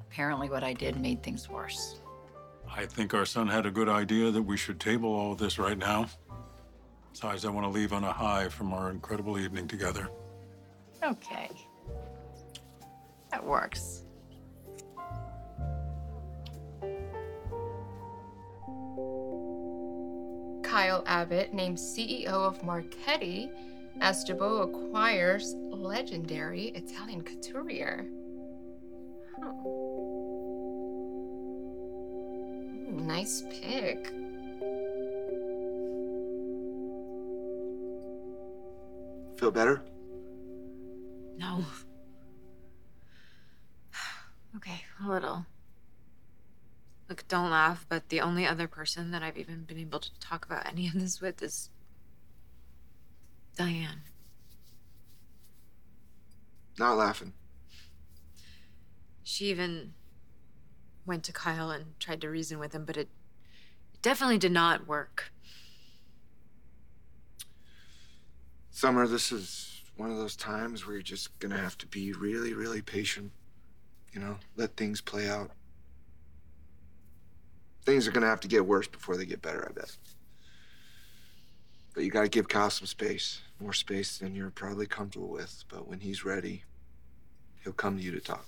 apparently 0.00 0.50
what 0.50 0.64
I 0.64 0.72
did 0.72 1.00
made 1.00 1.22
things 1.22 1.48
worse. 1.48 2.00
I 2.68 2.84
think 2.84 3.14
our 3.14 3.24
son 3.24 3.46
had 3.46 3.66
a 3.66 3.70
good 3.70 3.88
idea 3.88 4.32
that 4.32 4.42
we 4.42 4.56
should 4.56 4.80
table 4.80 5.14
all 5.14 5.36
this 5.36 5.60
right 5.60 5.78
now. 5.78 6.08
Besides, 7.12 7.44
I 7.44 7.50
want 7.50 7.66
to 7.66 7.70
leave 7.70 7.92
on 7.92 8.02
a 8.02 8.12
high 8.12 8.48
from 8.48 8.72
our 8.72 8.90
incredible 8.90 9.38
evening 9.38 9.68
together. 9.68 10.08
Okay. 11.04 11.50
That 13.30 13.46
works. 13.46 14.06
Kyle 20.70 21.02
Abbott 21.04 21.52
named 21.52 21.76
CEO 21.78 22.28
of 22.28 22.62
Marchetti 22.62 23.50
as 24.00 24.22
Jabot 24.22 24.68
acquires 24.68 25.56
legendary 25.68 26.66
Italian 26.76 27.22
couturier. 27.22 28.06
Huh. 29.36 29.50
Ooh, 32.86 33.00
nice 33.02 33.42
pick. 33.50 34.12
Feel 39.38 39.50
better? 39.50 39.82
No. 41.36 41.64
Okay, 44.56 44.84
a 45.04 45.08
little. 45.08 45.44
Look, 47.10 47.26
don't 47.26 47.50
laugh, 47.50 47.84
but 47.88 48.08
the 48.08 48.20
only 48.20 48.46
other 48.46 48.68
person 48.68 49.10
that 49.10 49.20
I've 49.20 49.36
even 49.36 49.64
been 49.64 49.78
able 49.78 49.98
to 49.98 50.10
talk 50.20 50.46
about 50.46 50.64
any 50.64 50.86
of 50.86 50.94
this 50.94 51.20
with 51.20 51.42
is 51.42 51.68
Diane. 53.56 54.02
Not 56.78 56.96
laughing. 56.96 57.32
She 59.24 59.46
even 59.46 59.92
went 61.04 61.24
to 61.24 61.32
Kyle 61.32 61.72
and 61.72 61.98
tried 61.98 62.20
to 62.20 62.30
reason 62.30 62.60
with 62.60 62.72
him, 62.72 62.84
but 62.84 62.96
it, 62.96 63.08
it 63.92 64.02
definitely 64.02 64.38
did 64.38 64.52
not 64.52 64.86
work. 64.86 65.32
Summer, 68.70 69.08
this 69.08 69.32
is 69.32 69.82
one 69.96 70.12
of 70.12 70.16
those 70.16 70.36
times 70.36 70.86
where 70.86 70.94
you're 70.94 71.02
just 71.02 71.36
gonna 71.40 71.58
have 71.58 71.76
to 71.78 71.88
be 71.88 72.12
really, 72.12 72.54
really 72.54 72.82
patient. 72.82 73.32
You 74.12 74.20
know, 74.20 74.36
let 74.54 74.76
things 74.76 75.00
play 75.00 75.28
out. 75.28 75.50
Things 77.90 78.06
are 78.06 78.12
gonna 78.12 78.26
have 78.26 78.38
to 78.38 78.46
get 78.46 78.64
worse 78.64 78.86
before 78.86 79.16
they 79.16 79.26
get 79.26 79.42
better, 79.42 79.66
I 79.68 79.72
bet. 79.72 79.96
But 81.92 82.04
you 82.04 82.10
gotta 82.12 82.28
give 82.28 82.46
Kyle 82.46 82.70
some 82.70 82.86
space. 82.86 83.40
More 83.58 83.72
space 83.72 84.18
than 84.18 84.36
you're 84.36 84.52
probably 84.52 84.86
comfortable 84.86 85.28
with. 85.28 85.64
But 85.68 85.88
when 85.88 85.98
he's 85.98 86.24
ready, 86.24 86.62
he'll 87.64 87.72
come 87.72 87.96
to 87.96 88.02
you 88.04 88.12
to 88.12 88.20
talk. 88.20 88.46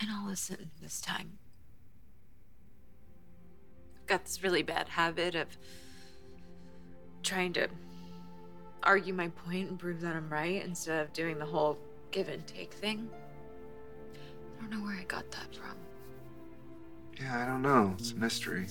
And 0.00 0.10
I'll 0.10 0.26
listen 0.26 0.72
this 0.82 1.00
time. 1.00 1.38
I've 4.00 4.06
got 4.08 4.24
this 4.24 4.42
really 4.42 4.64
bad 4.64 4.88
habit 4.88 5.36
of 5.36 5.56
trying 7.22 7.52
to 7.52 7.68
argue 8.82 9.14
my 9.14 9.28
point 9.28 9.70
and 9.70 9.78
prove 9.78 10.00
that 10.00 10.16
I'm 10.16 10.28
right 10.28 10.64
instead 10.64 11.00
of 11.00 11.12
doing 11.12 11.38
the 11.38 11.46
whole 11.46 11.78
give 12.10 12.28
and 12.28 12.44
take 12.44 12.72
thing. 12.72 13.08
I 14.58 14.62
don't 14.62 14.70
know 14.70 14.84
where 14.84 14.98
I 14.98 15.04
got 15.04 15.30
that 15.30 15.54
from. 15.54 15.76
Yeah, 17.20 17.42
I 17.42 17.46
don't 17.46 17.62
know. 17.62 17.94
It's 17.98 18.12
a 18.12 18.16
mystery. 18.16 18.66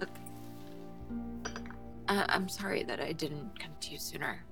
I- 0.00 0.06
uh, 2.08 2.24
I'm 2.28 2.48
sorry 2.48 2.84
that 2.84 3.00
I 3.00 3.12
didn't 3.12 3.58
come 3.58 3.72
to 3.80 3.90
you 3.90 3.98
sooner. 3.98 4.44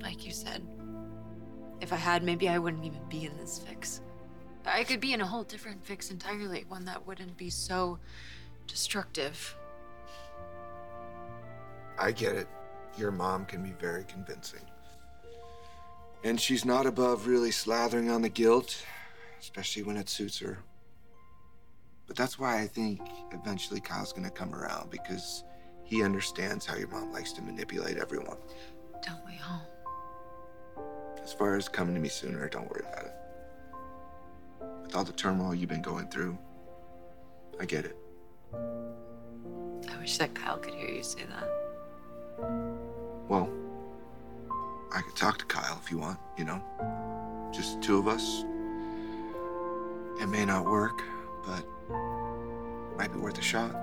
Like 0.00 0.24
you 0.24 0.32
said. 0.32 0.62
If 1.80 1.92
I 1.92 1.96
had, 1.96 2.22
maybe 2.22 2.48
I 2.48 2.58
wouldn't 2.58 2.84
even 2.84 3.00
be 3.08 3.24
in 3.24 3.36
this 3.36 3.58
fix. 3.58 4.00
I 4.64 4.84
could 4.84 5.00
be 5.00 5.12
in 5.12 5.20
a 5.20 5.26
whole 5.26 5.42
different 5.42 5.84
fix 5.84 6.10
entirely, 6.10 6.64
one 6.68 6.84
that 6.84 7.04
wouldn't 7.06 7.36
be 7.36 7.50
so 7.50 7.98
destructive. 8.68 9.56
I 11.98 12.12
get 12.12 12.36
it. 12.36 12.46
Your 12.96 13.10
mom 13.10 13.44
can 13.46 13.62
be 13.62 13.72
very 13.72 14.04
convincing. 14.04 14.60
And 16.24 16.40
she's 16.40 16.64
not 16.64 16.86
above 16.86 17.26
really 17.26 17.50
slathering 17.50 18.14
on 18.14 18.22
the 18.22 18.28
guilt, 18.28 18.76
especially 19.40 19.82
when 19.82 19.96
it 19.96 20.08
suits 20.08 20.38
her. 20.38 20.58
But 22.06 22.16
that's 22.16 22.38
why 22.38 22.60
I 22.60 22.66
think 22.66 23.00
eventually 23.32 23.80
Kyle's 23.80 24.12
gonna 24.12 24.30
come 24.30 24.54
around 24.54 24.90
because 24.90 25.44
he 25.84 26.02
understands 26.02 26.66
how 26.66 26.76
your 26.76 26.88
mom 26.88 27.12
likes 27.12 27.32
to 27.34 27.42
manipulate 27.42 27.96
everyone. 27.98 28.38
Don't 29.06 29.24
we 29.26 29.38
all? 29.48 29.68
As 31.22 31.32
far 31.32 31.56
as 31.56 31.68
coming 31.68 31.94
to 31.94 32.00
me 32.00 32.08
sooner, 32.08 32.48
don't 32.48 32.68
worry 32.68 32.84
about 32.90 33.04
it. 33.04 33.14
With 34.82 34.94
all 34.96 35.04
the 35.04 35.12
turmoil 35.12 35.54
you've 35.54 35.68
been 35.68 35.82
going 35.82 36.08
through, 36.08 36.36
I 37.60 37.64
get 37.64 37.84
it. 37.84 37.96
I 38.54 39.98
wish 40.00 40.18
that 40.18 40.34
Kyle 40.34 40.58
could 40.58 40.74
hear 40.74 40.88
you 40.88 41.02
say 41.02 41.20
that. 41.24 41.48
Well, 43.28 43.48
I 44.92 45.00
could 45.00 45.16
talk 45.16 45.38
to 45.38 45.44
Kyle 45.44 45.80
if 45.82 45.90
you 45.90 45.98
want, 45.98 46.18
you 46.36 46.44
know? 46.44 46.60
Just 47.52 47.76
the 47.76 47.86
two 47.86 47.98
of 47.98 48.08
us. 48.08 48.44
It 50.20 50.26
may 50.28 50.44
not 50.44 50.64
work, 50.64 51.02
but 51.46 51.64
it 51.90 52.96
might 52.96 53.12
be 53.12 53.18
worth 53.18 53.38
a 53.38 53.42
shot. 53.42 53.74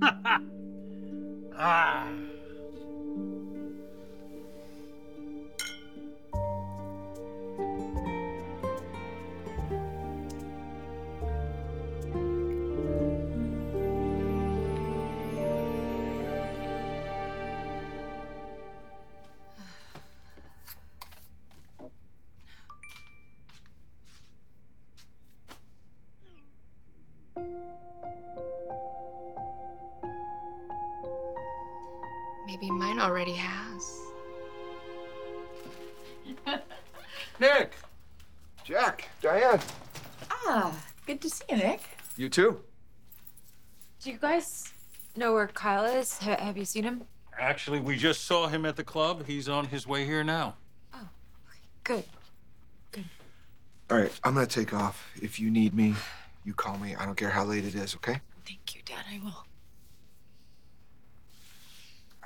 Ah. 1.54 2.31
Too? 42.32 42.60
Do 44.02 44.10
you 44.10 44.18
guys 44.18 44.72
know 45.16 45.32
where 45.32 45.46
Kyle 45.46 45.84
is? 45.84 46.18
Ha- 46.18 46.36
have 46.38 46.56
you 46.56 46.64
seen 46.64 46.84
him? 46.84 47.02
Actually, 47.38 47.80
we 47.80 47.96
just 47.96 48.24
saw 48.24 48.48
him 48.48 48.66
at 48.66 48.76
the 48.76 48.84
club. 48.84 49.26
He's 49.26 49.48
on 49.48 49.66
his 49.66 49.86
way 49.86 50.04
here 50.04 50.24
now. 50.24 50.54
Oh, 50.94 51.08
Good. 51.84 52.04
Good. 52.90 53.04
All 53.90 53.98
right, 53.98 54.12
I'm 54.24 54.34
gonna 54.34 54.46
take 54.46 54.74
off. 54.74 55.10
If 55.20 55.38
you 55.38 55.50
need 55.50 55.74
me, 55.74 55.94
you 56.44 56.54
call 56.54 56.78
me. 56.78 56.94
I 56.96 57.04
don't 57.06 57.16
care 57.16 57.30
how 57.30 57.44
late 57.44 57.64
it 57.64 57.74
is, 57.74 57.94
okay? 57.96 58.20
Thank 58.46 58.74
you, 58.74 58.82
Dad. 58.84 59.04
I 59.10 59.18
will. 59.22 59.30
All 59.30 59.44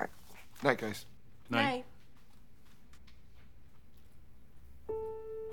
right. 0.00 0.10
Night, 0.62 0.78
guys. 0.78 1.04
Night. 1.50 1.84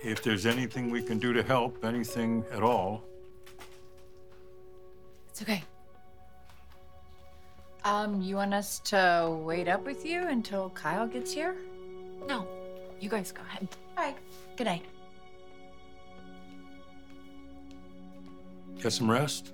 If 0.03 0.21
there's 0.21 0.45
anything 0.45 0.91
we 0.91 1.01
can 1.01 1.17
do 1.17 1.31
to 1.33 1.43
help, 1.43 1.83
anything 1.85 2.43
at 2.51 2.61
all, 2.61 3.03
It's 5.33 5.41
okay. 5.41 5.63
Um, 7.83 8.21
you 8.21 8.35
want 8.35 8.53
us 8.53 8.77
to 8.81 9.35
wait 9.43 9.67
up 9.67 9.83
with 9.83 10.05
you 10.05 10.27
until 10.27 10.69
Kyle 10.69 11.07
gets 11.07 11.33
here? 11.33 11.55
No, 12.27 12.47
you 12.99 13.09
guys 13.09 13.31
go 13.31 13.41
ahead. 13.41 13.67
All 13.97 14.03
right. 14.03 14.15
Good 14.57 14.65
night. 14.65 14.83
get 18.79 18.93
some 18.93 19.09
rest. 19.09 19.53